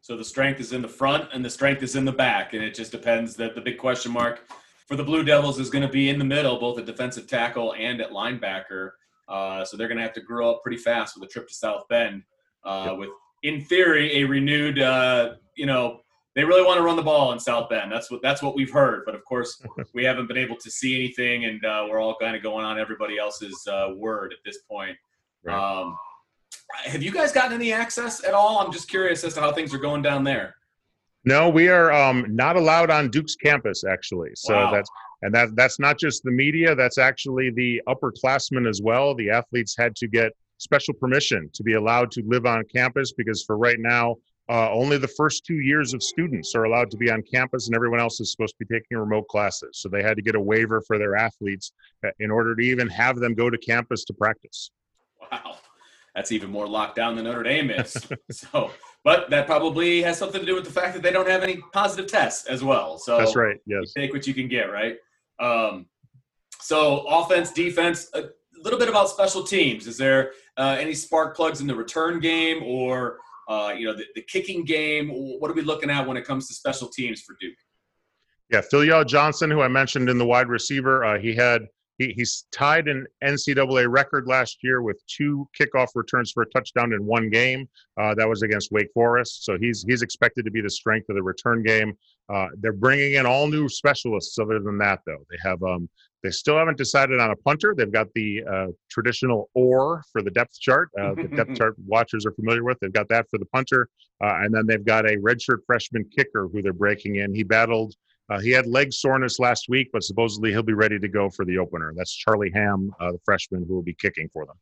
So 0.01 0.17
the 0.17 0.25
strength 0.25 0.61
is 0.61 0.73
in 0.73 0.81
the 0.81 0.89
front 0.89 1.29
and 1.35 1.45
the 1.45 1.51
strength 1.51 1.83
is 1.83 1.97
in 1.97 2.07
the 2.07 2.13
back, 2.13 2.55
and 2.55 2.63
it 2.63 2.75
just 2.75 2.93
depends. 2.93 3.37
That 3.37 3.55
the 3.55 3.61
big 3.61 3.77
question 3.77 4.11
mark 4.11 4.49
for 4.87 4.97
the 4.97 5.05
Blue 5.05 5.23
Devils 5.23 5.59
is 5.61 5.69
going 5.69 5.87
to 5.87 5.93
be 5.93 6.09
in 6.09 6.19
the 6.19 6.25
middle, 6.25 6.59
both 6.59 6.79
at 6.79 6.87
defensive 6.87 7.27
tackle 7.27 7.75
and 7.75 8.01
at 8.01 8.11
linebacker. 8.11 8.93
Uh, 9.29 9.65
so 9.67 9.77
they're 9.77 9.89
going 9.89 9.99
to 9.99 10.03
have 10.03 10.15
to 10.15 10.21
grow 10.23 10.51
up 10.51 10.63
pretty 10.63 10.79
fast 10.79 11.15
with 11.15 11.29
a 11.29 11.33
trip 11.33 11.47
to 11.49 11.55
South 11.55 11.87
Bend, 11.89 12.23
uh, 12.65 12.89
yep. 12.91 12.99
with 12.99 13.11
in 13.45 13.61
theory 13.61 14.23
a 14.23 14.25
renewed, 14.25 14.81
uh, 14.81 15.35
you 15.55 15.67
know, 15.67 16.01
they 16.35 16.45
really 16.45 16.65
want 16.65 16.79
to 16.79 16.83
run 16.83 16.97
the 16.97 17.03
ball 17.03 17.33
in 17.33 17.39
South 17.39 17.71
Bend. 17.71 17.93
That's 17.93 18.11
what 18.11 18.21
that's 18.21 18.43
what 18.43 18.57
we've 18.57 18.73
heard. 18.73 19.03
But 19.07 19.15
of 19.15 19.25
course, 19.25 19.63
we 19.95 20.03
haven't 20.03 20.27
been 20.27 20.37
able 20.37 20.57
to 20.57 20.71
see 20.71 20.97
anything, 20.97 21.45
and 21.45 21.65
uh, 21.65 21.87
we're 21.89 22.01
all 22.01 22.17
kind 22.21 22.35
of 22.35 22.43
going 22.43 22.65
on 22.65 22.81
everybody 22.81 23.19
else's 23.19 23.65
uh, 23.71 23.91
word 23.95 24.33
at 24.33 24.39
this 24.45 24.59
point. 24.69 24.97
Right. 25.45 25.55
Um, 25.55 25.97
have 26.85 27.03
you 27.03 27.13
guys 27.13 27.31
gotten 27.31 27.53
any 27.53 27.73
access 27.73 28.25
at 28.25 28.35
all? 28.35 28.59
I'm 28.59 28.73
just 28.73 28.89
curious 28.89 29.23
as 29.23 29.35
to 29.35 29.41
how 29.41 29.53
things 29.53 29.73
are 29.73 29.79
going 29.79 30.03
down 30.03 30.25
there. 30.25 30.57
No, 31.25 31.49
we 31.49 31.69
are 31.69 31.93
um, 31.93 32.27
not 32.29 32.57
allowed 32.57 32.91
on 32.91 33.11
Duke's 33.11 33.37
campus 33.37 33.85
actually. 33.85 34.31
So 34.35 34.55
wow. 34.55 34.73
that's 34.73 34.91
and 35.23 35.35
that 35.35 35.55
that's 35.55 35.79
not 35.79 35.99
just 35.99 36.25
the 36.25 36.31
media. 36.31 36.75
That's 36.75 36.99
actually 36.99 37.51
the 37.51 37.81
upperclassmen 37.89 38.69
as 38.69 38.83
well. 38.83 39.15
The 39.15 39.31
athletes 39.31 39.77
had 39.79 39.95
to 39.97 40.09
get 40.09 40.33
special 40.59 40.95
permission 40.95 41.51
to 41.53 41.63
be 41.63 41.75
allowed 41.75 42.11
to 42.13 42.23
live 42.27 42.47
on 42.47 42.65
campus 42.65 43.13
because 43.13 43.43
for 43.45 43.57
right 43.57 43.79
now 43.79 44.17
uh, 44.49 44.71
only 44.73 44.99
the 44.99 45.09
first 45.09 45.47
two 45.47 45.61
years 45.61 45.95
of 45.95 46.03
students 46.03 46.55
are 46.55 46.65
allowed 46.65 46.91
to 46.91 46.99
be 46.99 47.11
on 47.11 47.23
campus, 47.23 47.67
and 47.67 47.75
everyone 47.75 47.99
else 47.99 48.21
is 48.21 48.31
supposed 48.31 48.55
to 48.59 48.67
be 48.67 48.75
taking 48.75 48.99
remote 48.99 49.27
classes. 49.29 49.79
So 49.79 49.89
they 49.89 50.03
had 50.03 50.17
to 50.17 50.23
get 50.23 50.35
a 50.35 50.41
waiver 50.41 50.83
for 50.83 50.99
their 50.99 51.17
athletes 51.17 51.73
uh, 52.05 52.11
in 52.21 52.31
order 52.31 52.55
to 52.55 52.63
even 52.63 52.89
have 52.89 53.17
them 53.17 53.35
go 53.35 53.49
to 53.49 53.57
campus 53.57 54.05
to 54.05 54.13
practice. 54.13 54.71
Wow, 55.33 55.57
that's 56.15 56.31
even 56.31 56.51
more 56.51 56.69
locked 56.69 56.97
down 56.97 57.17
than 57.17 57.25
Notre 57.25 57.43
Dame 57.43 57.71
is. 57.71 58.07
so, 58.31 58.71
but 59.03 59.31
that 59.31 59.47
probably 59.47 60.03
has 60.03 60.19
something 60.19 60.41
to 60.41 60.47
do 60.47 60.55
with 60.55 60.65
the 60.65 60.71
fact 60.71 60.93
that 60.93 61.03
they 61.03 61.11
don't 61.11 61.29
have 61.29 61.43
any 61.43 61.63
positive 61.73 62.07
tests 62.07 62.47
as 62.47 62.63
well. 62.63 62.99
So 62.99 63.17
that's 63.17 63.37
right. 63.37 63.57
Yes, 63.65 63.95
take 63.95 64.13
what 64.13 64.27
you 64.27 64.35
can 64.35 64.49
get. 64.49 64.71
Right. 64.71 64.97
Um, 65.41 65.87
so 66.61 67.07
offense, 67.09 67.51
defense. 67.51 68.11
A 68.13 68.25
little 68.65 68.79
bit 68.79 68.89
about 68.89 69.09
special 69.09 69.45
teams. 69.45 69.87
Is 69.87 69.97
there 69.97 70.33
uh, 70.57 70.77
any 70.79 70.95
spark 70.95 71.37
plugs 71.37 71.61
in 71.61 71.67
the 71.67 71.75
return 71.75 72.19
game 72.19 72.63
or 72.63 73.19
uh, 73.49 73.75
you 73.77 73.87
know, 73.87 73.95
the, 73.95 74.05
the 74.15 74.23
kicking 74.23 74.65
game. 74.65 75.09
What 75.11 75.51
are 75.51 75.55
we 75.55 75.63
looking 75.63 75.91
at 75.91 76.07
when 76.07 76.17
it 76.17 76.25
comes 76.25 76.49
to 76.49 76.55
special 76.55 76.89
teams 76.89 77.23
for 77.23 77.37
Duke? 77.41 77.55
Yeah, 78.51 78.61
Phil 78.61 79.05
Johnson, 79.05 79.51
who 79.51 79.63
I 79.63 79.69
mentioned 79.69 80.09
in 80.09 80.19
the 80.19 80.27
wide 80.27 80.49
receiver, 80.49 81.05
uh, 81.05 81.19
he 81.19 81.35
had 81.35 81.67
he, 81.99 82.13
he's 82.13 82.47
tied 82.53 82.89
an 82.89 83.07
NCAA 83.23 83.87
record 83.89 84.27
last 84.27 84.59
year 84.63 84.83
with 84.83 85.01
two 85.07 85.49
kickoff 85.59 85.89
returns 85.95 86.33
for 86.33 86.43
a 86.43 86.51
touchdown 86.51 86.93
in 86.93 87.05
one 87.05 87.31
game. 87.31 87.69
Uh, 88.01 88.15
that 88.17 88.29
was 88.29 88.43
against 88.43 88.73
Wake 88.73 88.89
Forest. 88.93 89.45
So 89.45 89.57
he's 89.59 89.85
he's 89.87 90.03
expected 90.03 90.45
to 90.45 90.51
be 90.51 90.61
the 90.61 90.71
strength 90.71 91.09
of 91.09 91.17
the 91.17 91.23
return 91.23 91.63
game. 91.63 91.97
Uh, 92.33 92.49
they're 92.59 92.73
bringing 92.73 93.15
in 93.15 93.27
all 93.27 93.47
new 93.47 93.69
specialists. 93.69 94.39
Other 94.39 94.61
than 94.61 94.79
that, 94.79 95.01
though, 95.07 95.25
they 95.31 95.37
have 95.43 95.63
um, 95.63 95.89
they 96.25 96.31
still 96.31 96.57
haven't 96.57 96.79
decided 96.79 97.21
on 97.21 97.31
a 97.31 97.37
punter. 97.37 97.75
They've 97.77 97.93
got 97.93 98.09
the 98.15 98.43
uh, 98.51 98.67
traditional 98.91 99.51
OR 99.53 100.03
for 100.11 100.23
the 100.23 100.31
depth 100.31 100.59
chart. 100.59 100.89
Uh, 100.99 101.15
the 101.15 101.29
depth 101.29 101.55
chart 101.59 101.77
watchers 101.87 102.25
are 102.25 102.33
familiar 102.33 102.65
with. 102.65 102.81
They've 102.81 102.93
got 102.93 103.11
that 103.11 103.29
for 103.31 103.37
the 103.39 103.45
punter, 103.45 103.91
uh, 104.23 104.39
and 104.41 104.53
then 104.53 104.67
they've 104.67 104.85
got 104.85 105.05
a 105.05 105.19
redshirt 105.19 105.59
freshman 105.67 106.07
kicker 106.17 106.49
who 106.49 106.63
they're 106.63 106.73
breaking 106.73 107.17
in. 107.17 107.35
He 107.35 107.43
battled. 107.43 107.95
Uh, 108.31 108.41
he 108.41 108.51
had 108.51 108.67
leg 108.67 108.91
soreness 108.91 109.39
last 109.39 109.69
week, 109.69 109.91
but 109.93 110.03
supposedly 110.03 110.51
he'll 110.51 110.63
be 110.63 110.73
ready 110.73 110.99
to 110.99 111.09
go 111.09 111.29
for 111.29 111.45
the 111.45 111.59
opener. 111.59 111.93
That's 111.95 112.15
Charlie 112.15 112.51
Ham, 112.55 112.91
uh, 112.99 113.13
the 113.13 113.21
freshman, 113.23 113.67
who 113.69 113.75
will 113.75 113.83
be 113.83 113.95
kicking 113.95 114.31
for 114.33 114.47
them. 114.47 114.57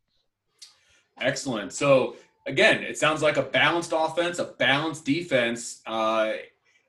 Excellent. 1.21 1.73
So 1.73 2.17
again, 2.47 2.83
it 2.83 2.99
sounds 2.99 3.23
like 3.23 3.37
a 3.37 3.43
balanced 3.43 3.93
offense, 3.95 4.41
a 4.41 4.47
balanced 4.47 5.05
defense. 5.05 5.81
Uh, 5.87 6.33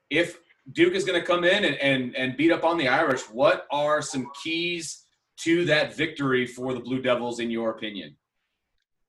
if 0.09 0.39
Duke 0.71 0.93
is 0.93 1.03
going 1.03 1.19
to 1.19 1.25
come 1.25 1.43
in 1.43 1.65
and, 1.65 1.75
and, 1.75 2.15
and 2.15 2.37
beat 2.37 2.51
up 2.51 2.63
on 2.63 2.77
the 2.77 2.87
Irish. 2.87 3.21
What 3.23 3.67
are 3.71 4.01
some 4.01 4.29
keys 4.43 5.05
to 5.41 5.65
that 5.65 5.95
victory 5.95 6.45
for 6.45 6.73
the 6.73 6.79
Blue 6.79 7.01
Devils, 7.01 7.39
in 7.39 7.51
your 7.51 7.71
opinion? 7.71 8.15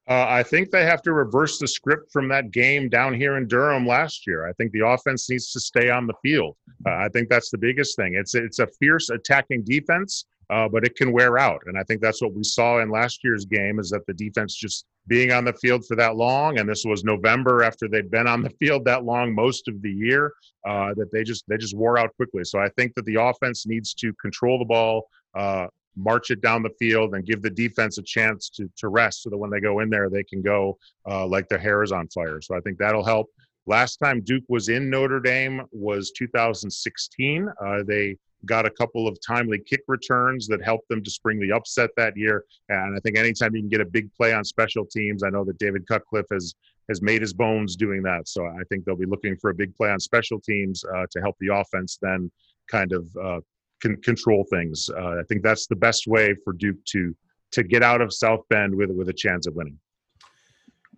Uh, 0.06 0.26
I 0.28 0.42
think 0.42 0.70
they 0.70 0.84
have 0.84 1.00
to 1.02 1.14
reverse 1.14 1.58
the 1.58 1.66
script 1.66 2.12
from 2.12 2.28
that 2.28 2.50
game 2.50 2.90
down 2.90 3.14
here 3.14 3.38
in 3.38 3.48
Durham 3.48 3.86
last 3.86 4.26
year. 4.26 4.46
I 4.46 4.52
think 4.54 4.72
the 4.72 4.86
offense 4.86 5.30
needs 5.30 5.50
to 5.52 5.60
stay 5.60 5.88
on 5.88 6.06
the 6.06 6.12
field. 6.22 6.56
Uh, 6.86 6.96
I 6.96 7.08
think 7.08 7.30
that's 7.30 7.50
the 7.50 7.56
biggest 7.56 7.96
thing. 7.96 8.14
It's 8.14 8.34
it's 8.34 8.58
a 8.58 8.66
fierce 8.78 9.08
attacking 9.08 9.64
defense, 9.64 10.26
uh, 10.50 10.68
but 10.68 10.85
it 10.85 10.96
can 10.96 11.12
wear 11.12 11.38
out, 11.38 11.62
and 11.66 11.78
I 11.78 11.83
think 11.85 12.00
that's 12.00 12.22
what 12.22 12.35
we 12.35 12.44
saw 12.44 12.80
in 12.80 12.90
last 12.90 13.24
year's 13.24 13.44
game. 13.44 13.78
Is 13.78 13.90
that 13.90 14.07
the 14.07 14.14
defense 14.14 14.54
just 14.54 14.87
being 15.07 15.33
on 15.33 15.44
the 15.44 15.52
field 15.54 15.85
for 15.87 15.96
that 15.96 16.16
long, 16.16 16.59
and 16.59 16.68
this 16.68 16.85
was 16.85 17.04
November 17.04 17.62
after 17.62 17.88
they'd 17.88 18.11
been 18.11 18.26
on 18.26 18.42
the 18.42 18.50
field 18.61 18.85
that 18.85 19.04
long 19.04 19.35
most 19.35 19.68
of 19.68 19.80
the 19.83 19.90
year, 19.90 20.33
uh, 20.66 20.94
that 20.94 21.11
they 21.12 21.24
just 21.24 21.44
they 21.48 21.57
just 21.57 21.76
wore 21.76 21.98
out 21.98 22.14
quickly. 22.16 22.44
So 22.44 22.59
I 22.59 22.68
think 22.70 22.94
that 22.94 23.04
the 23.04 23.16
offense 23.16 23.66
needs 23.66 23.94
to 23.94 24.12
control 24.14 24.59
the 24.59 24.64
ball, 24.64 25.09
uh, 25.35 25.66
march 25.96 26.30
it 26.30 26.40
down 26.40 26.62
the 26.62 26.70
field, 26.78 27.14
and 27.14 27.24
give 27.24 27.42
the 27.42 27.50
defense 27.50 27.98
a 27.98 28.02
chance 28.02 28.48
to 28.50 28.70
to 28.76 28.88
rest, 28.88 29.22
so 29.22 29.30
that 29.30 29.38
when 29.38 29.50
they 29.50 29.61
go 29.61 29.80
in 29.80 29.90
there, 29.90 30.09
they 30.11 30.24
can 30.24 30.42
go 30.42 30.78
uh, 31.09 31.26
like 31.26 31.48
their 31.48 31.59
hair 31.59 31.83
is 31.83 31.92
on 31.92 32.09
fire. 32.09 32.40
So 32.40 32.57
I 32.57 32.61
think 32.61 32.78
that'll 32.78 33.04
help. 33.04 33.28
Last 33.66 33.96
time 33.96 34.20
Duke 34.20 34.44
was 34.48 34.68
in 34.68 34.90
Notre 34.90 35.20
Dame 35.20 35.62
was 35.72 36.12
2016. 36.16 37.48
Uh, 37.64 37.83
they 37.87 38.16
got 38.44 38.66
a 38.66 38.70
couple 38.70 39.09
of 39.09 39.18
timely 39.27 39.59
kick 39.59 39.81
returns 39.88 40.46
that 40.48 40.62
helped 40.62 40.88
them 40.88 41.03
to 41.03 41.11
spring 41.11 41.40
the 41.40 41.53
upset 41.53 41.90
that 41.96 42.16
year. 42.16 42.44
And 42.68 42.94
I 42.94 43.00
think 43.00 43.16
anytime 43.16 43.55
you 43.55 43.62
can 43.62 43.70
get 43.70 43.81
a 43.81 43.87
big 43.87 44.12
play 44.12 44.35
on 44.35 44.44
special 44.44 44.85
teams, 44.85 45.22
I 45.22 45.31
know 45.31 45.44
that 45.44 45.59
David 45.59 45.87
Cutcliffe 45.87 46.27
has 46.31 46.55
has 46.90 47.00
made 47.00 47.22
his 47.22 47.33
bones 47.33 47.77
doing 47.77 48.03
that. 48.03 48.29
So 48.29 48.44
I 48.44 48.62
think 48.68 48.85
they'll 48.85 48.94
be 48.94 49.07
looking 49.07 49.37
for 49.38 49.48
a 49.48 49.55
big 49.55 49.74
play 49.74 49.90
on 49.90 49.98
special 49.98 50.38
teams 50.38 50.85
uh, 50.85 51.07
to 51.12 51.20
help 51.20 51.35
the 51.40 51.55
offense 51.55 51.98
then 52.03 52.31
kind 52.70 52.92
of 52.92 53.09
uh, 53.16 53.40
can 53.81 53.96
control 54.03 54.44
things. 54.50 54.90
Uh, 54.94 55.20
I 55.20 55.22
think 55.29 55.42
that's 55.42 55.66
the 55.66 55.77
best 55.77 56.07
way 56.07 56.35
for 56.44 56.53
Duke 56.53 56.85
to 56.87 57.14
to 57.53 57.62
get 57.62 57.83
out 57.83 58.00
of 58.00 58.12
South 58.12 58.40
Bend 58.50 58.74
with 58.74 58.90
with 58.90 59.09
a 59.09 59.14
chance 59.14 59.46
of 59.46 59.55
winning. 59.55 59.79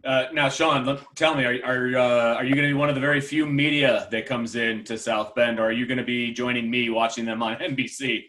Uh, 0.07 0.29
now, 0.33 0.49
Shawn, 0.49 0.85
look, 0.85 1.03
tell 1.17 1.35
me, 1.35 1.45
are 1.45 1.59
are, 1.65 1.99
uh, 1.99 2.35
are 2.37 2.45
you 2.45 2.55
going 2.55 2.69
to 2.69 2.73
be 2.73 2.79
one 2.79 2.89
of 2.89 2.95
the 2.95 3.01
very 3.01 3.21
few 3.21 3.45
media 3.45 4.07
that 4.13 4.25
comes 4.25 4.55
in 4.55 4.85
to 4.85 4.97
South 4.97 5.35
Bend, 5.35 5.59
or 5.59 5.65
are 5.65 5.73
you 5.73 5.85
going 5.85 5.99
to 5.99 6.05
be 6.05 6.33
joining 6.33 6.71
me 6.71 6.91
watching 6.91 7.25
them 7.25 7.43
on 7.43 7.57
NBC? 7.61 8.27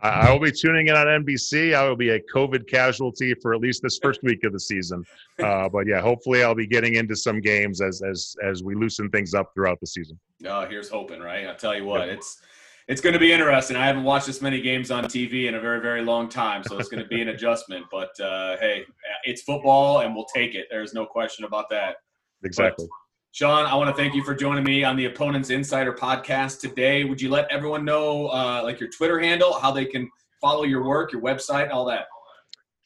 I 0.00 0.32
will 0.32 0.40
be 0.40 0.50
tuning 0.50 0.88
in 0.88 0.96
on 0.96 1.06
NBC. 1.06 1.74
I 1.74 1.88
will 1.88 1.96
be 1.96 2.10
a 2.10 2.20
COVID 2.20 2.68
casualty 2.68 3.34
for 3.40 3.54
at 3.54 3.60
least 3.60 3.82
this 3.82 4.00
first 4.02 4.20
week 4.24 4.42
of 4.42 4.52
the 4.52 4.58
season. 4.58 5.04
Uh, 5.38 5.68
but 5.68 5.86
yeah, 5.86 6.00
hopefully 6.00 6.42
I'll 6.42 6.56
be 6.56 6.66
getting 6.66 6.96
into 6.96 7.14
some 7.14 7.40
games 7.40 7.80
as 7.80 8.02
as 8.02 8.34
as 8.44 8.62
we 8.64 8.74
loosen 8.74 9.10
things 9.10 9.32
up 9.34 9.52
throughout 9.54 9.78
the 9.80 9.86
season. 9.86 10.18
Oh, 10.44 10.66
here's 10.66 10.88
hoping, 10.88 11.20
right? 11.20 11.46
I'll 11.46 11.56
tell 11.56 11.76
you 11.76 11.84
what, 11.84 12.08
it's 12.08 12.42
it's 12.88 13.00
going 13.00 13.12
to 13.12 13.18
be 13.18 13.32
interesting. 13.32 13.76
I 13.76 13.86
haven't 13.86 14.04
watched 14.04 14.26
this 14.26 14.42
many 14.42 14.60
games 14.60 14.90
on 14.90 15.04
TV 15.04 15.46
in 15.46 15.54
a 15.54 15.60
very, 15.60 15.80
very 15.80 16.02
long 16.02 16.28
time, 16.28 16.62
so 16.64 16.78
it's 16.78 16.88
going 16.88 17.02
to 17.02 17.08
be 17.08 17.20
an 17.22 17.28
adjustment. 17.34 17.86
But 17.90 18.18
uh, 18.20 18.56
hey, 18.58 18.84
it's 19.24 19.42
football, 19.42 20.00
and 20.00 20.14
we'll 20.14 20.26
take 20.34 20.54
it. 20.54 20.66
There's 20.70 20.94
no 20.94 21.06
question 21.06 21.44
about 21.44 21.70
that. 21.70 21.96
Exactly. 22.44 22.86
But, 22.86 22.96
Shawn, 23.32 23.64
I 23.64 23.74
want 23.76 23.88
to 23.88 23.96
thank 24.00 24.14
you 24.14 24.22
for 24.24 24.34
joining 24.34 24.64
me 24.64 24.84
on 24.84 24.96
the 24.96 25.06
Opponents 25.06 25.50
Insider 25.50 25.92
podcast 25.92 26.60
today. 26.60 27.04
Would 27.04 27.20
you 27.20 27.30
let 27.30 27.50
everyone 27.50 27.84
know, 27.84 28.26
uh, 28.26 28.60
like 28.62 28.78
your 28.78 28.90
Twitter 28.90 29.18
handle, 29.18 29.58
how 29.58 29.70
they 29.70 29.86
can 29.86 30.10
follow 30.40 30.64
your 30.64 30.84
work, 30.84 31.12
your 31.12 31.22
website, 31.22 31.72
all 31.72 31.86
that? 31.86 32.06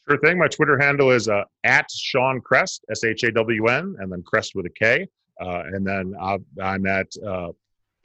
Sure 0.08 0.18
thing. 0.18 0.38
My 0.38 0.46
Twitter 0.46 0.78
handle 0.78 1.10
is 1.10 1.28
uh, 1.28 1.42
at 1.64 1.90
Shawn 1.90 2.40
Krest, 2.40 2.80
S 2.90 3.02
H 3.02 3.24
A 3.24 3.32
W 3.32 3.66
N, 3.66 3.96
and 3.98 4.12
then 4.12 4.22
Krest 4.22 4.54
with 4.54 4.66
a 4.66 4.70
K. 4.70 5.08
Uh, 5.40 5.62
and 5.72 5.84
then 5.84 6.14
I'm 6.62 6.86
at 6.86 7.08
uh, 7.26 7.48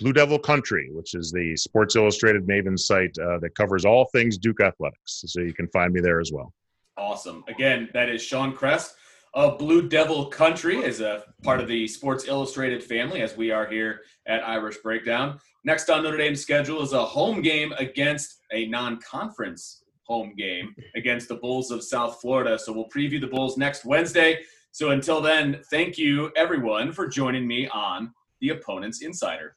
Blue 0.01 0.13
Devil 0.13 0.39
Country, 0.39 0.89
which 0.91 1.13
is 1.13 1.31
the 1.31 1.55
Sports 1.55 1.95
Illustrated 1.95 2.47
Maven 2.47 2.77
site 2.77 3.15
uh, 3.19 3.37
that 3.39 3.53
covers 3.55 3.85
all 3.85 4.05
things 4.05 4.37
Duke 4.37 4.61
athletics. 4.61 5.23
So 5.27 5.41
you 5.41 5.53
can 5.53 5.67
find 5.67 5.93
me 5.93 6.01
there 6.01 6.19
as 6.19 6.31
well. 6.33 6.53
Awesome. 6.97 7.43
Again, 7.47 7.89
that 7.93 8.09
is 8.09 8.21
Shawn 8.21 8.55
Krest 8.55 8.93
of 9.33 9.57
Blue 9.57 9.87
Devil 9.87 10.25
Country 10.25 10.83
as 10.83 10.99
a 11.01 11.23
part 11.43 11.61
of 11.61 11.67
the 11.67 11.87
Sports 11.87 12.27
Illustrated 12.27 12.83
family, 12.83 13.21
as 13.21 13.37
we 13.37 13.51
are 13.51 13.65
here 13.67 14.01
at 14.25 14.43
Irish 14.43 14.77
Breakdown. 14.77 15.39
Next 15.63 15.89
on 15.89 16.03
Notre 16.03 16.17
Dame's 16.17 16.41
schedule 16.41 16.81
is 16.81 16.93
a 16.93 17.05
home 17.05 17.41
game 17.41 17.71
against 17.77 18.39
a 18.51 18.65
non-conference 18.67 19.83
home 20.03 20.33
game 20.35 20.75
against 20.95 21.29
the 21.29 21.35
Bulls 21.35 21.71
of 21.71 21.83
South 21.83 22.19
Florida. 22.19 22.57
So 22.59 22.73
we'll 22.73 22.89
preview 22.89 23.21
the 23.21 23.27
Bulls 23.27 23.55
next 23.55 23.85
Wednesday. 23.85 24.39
So 24.71 24.89
until 24.89 25.21
then, 25.21 25.61
thank 25.69 25.97
you 25.97 26.31
everyone 26.35 26.91
for 26.91 27.07
joining 27.07 27.47
me 27.47 27.69
on 27.69 28.13
the 28.41 28.49
Opponents 28.49 29.01
Insider. 29.01 29.55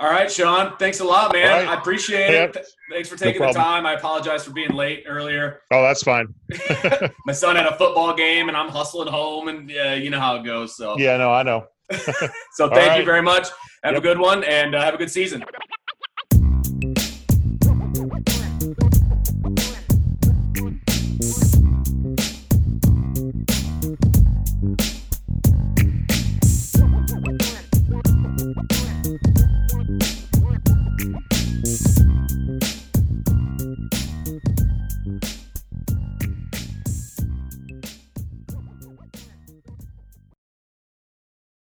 All 0.00 0.08
right, 0.08 0.32
Shawn. 0.32 0.78
Thanks 0.78 1.00
a 1.00 1.04
lot, 1.04 1.34
man. 1.34 1.50
Right. 1.50 1.68
I 1.68 1.74
appreciate 1.78 2.32
Yeah. 2.32 2.44
it. 2.44 2.66
Thanks 2.90 3.06
for 3.10 3.16
taking 3.16 3.42
the 3.42 3.52
time. 3.52 3.84
I 3.84 3.92
apologize 3.92 4.42
for 4.42 4.50
being 4.50 4.70
late 4.72 5.04
earlier. 5.06 5.60
Oh, 5.70 5.82
that's 5.82 6.02
fine. 6.02 6.32
My 7.26 7.34
son 7.34 7.54
had 7.56 7.66
a 7.66 7.76
football 7.76 8.14
game, 8.14 8.48
and 8.48 8.56
I'm 8.56 8.70
hustling 8.70 9.08
home, 9.08 9.48
and 9.48 9.70
uh, 9.70 9.90
you 9.90 10.08
know 10.08 10.18
how 10.18 10.36
it 10.36 10.44
goes. 10.44 10.74
So, 10.74 10.98
Yeah, 10.98 11.18
no, 11.18 11.30
I 11.30 11.42
know. 11.42 11.66
so 12.52 12.70
thank 12.70 12.98
you 12.98 13.04
very 13.04 13.20
much. 13.20 13.48
Have 13.84 13.94
a 13.94 14.00
good 14.00 14.18
one, 14.18 14.42
and 14.44 14.74
uh, 14.74 14.80
have 14.82 14.94
a 14.94 14.96
good 14.98 15.10
season. 15.10 15.44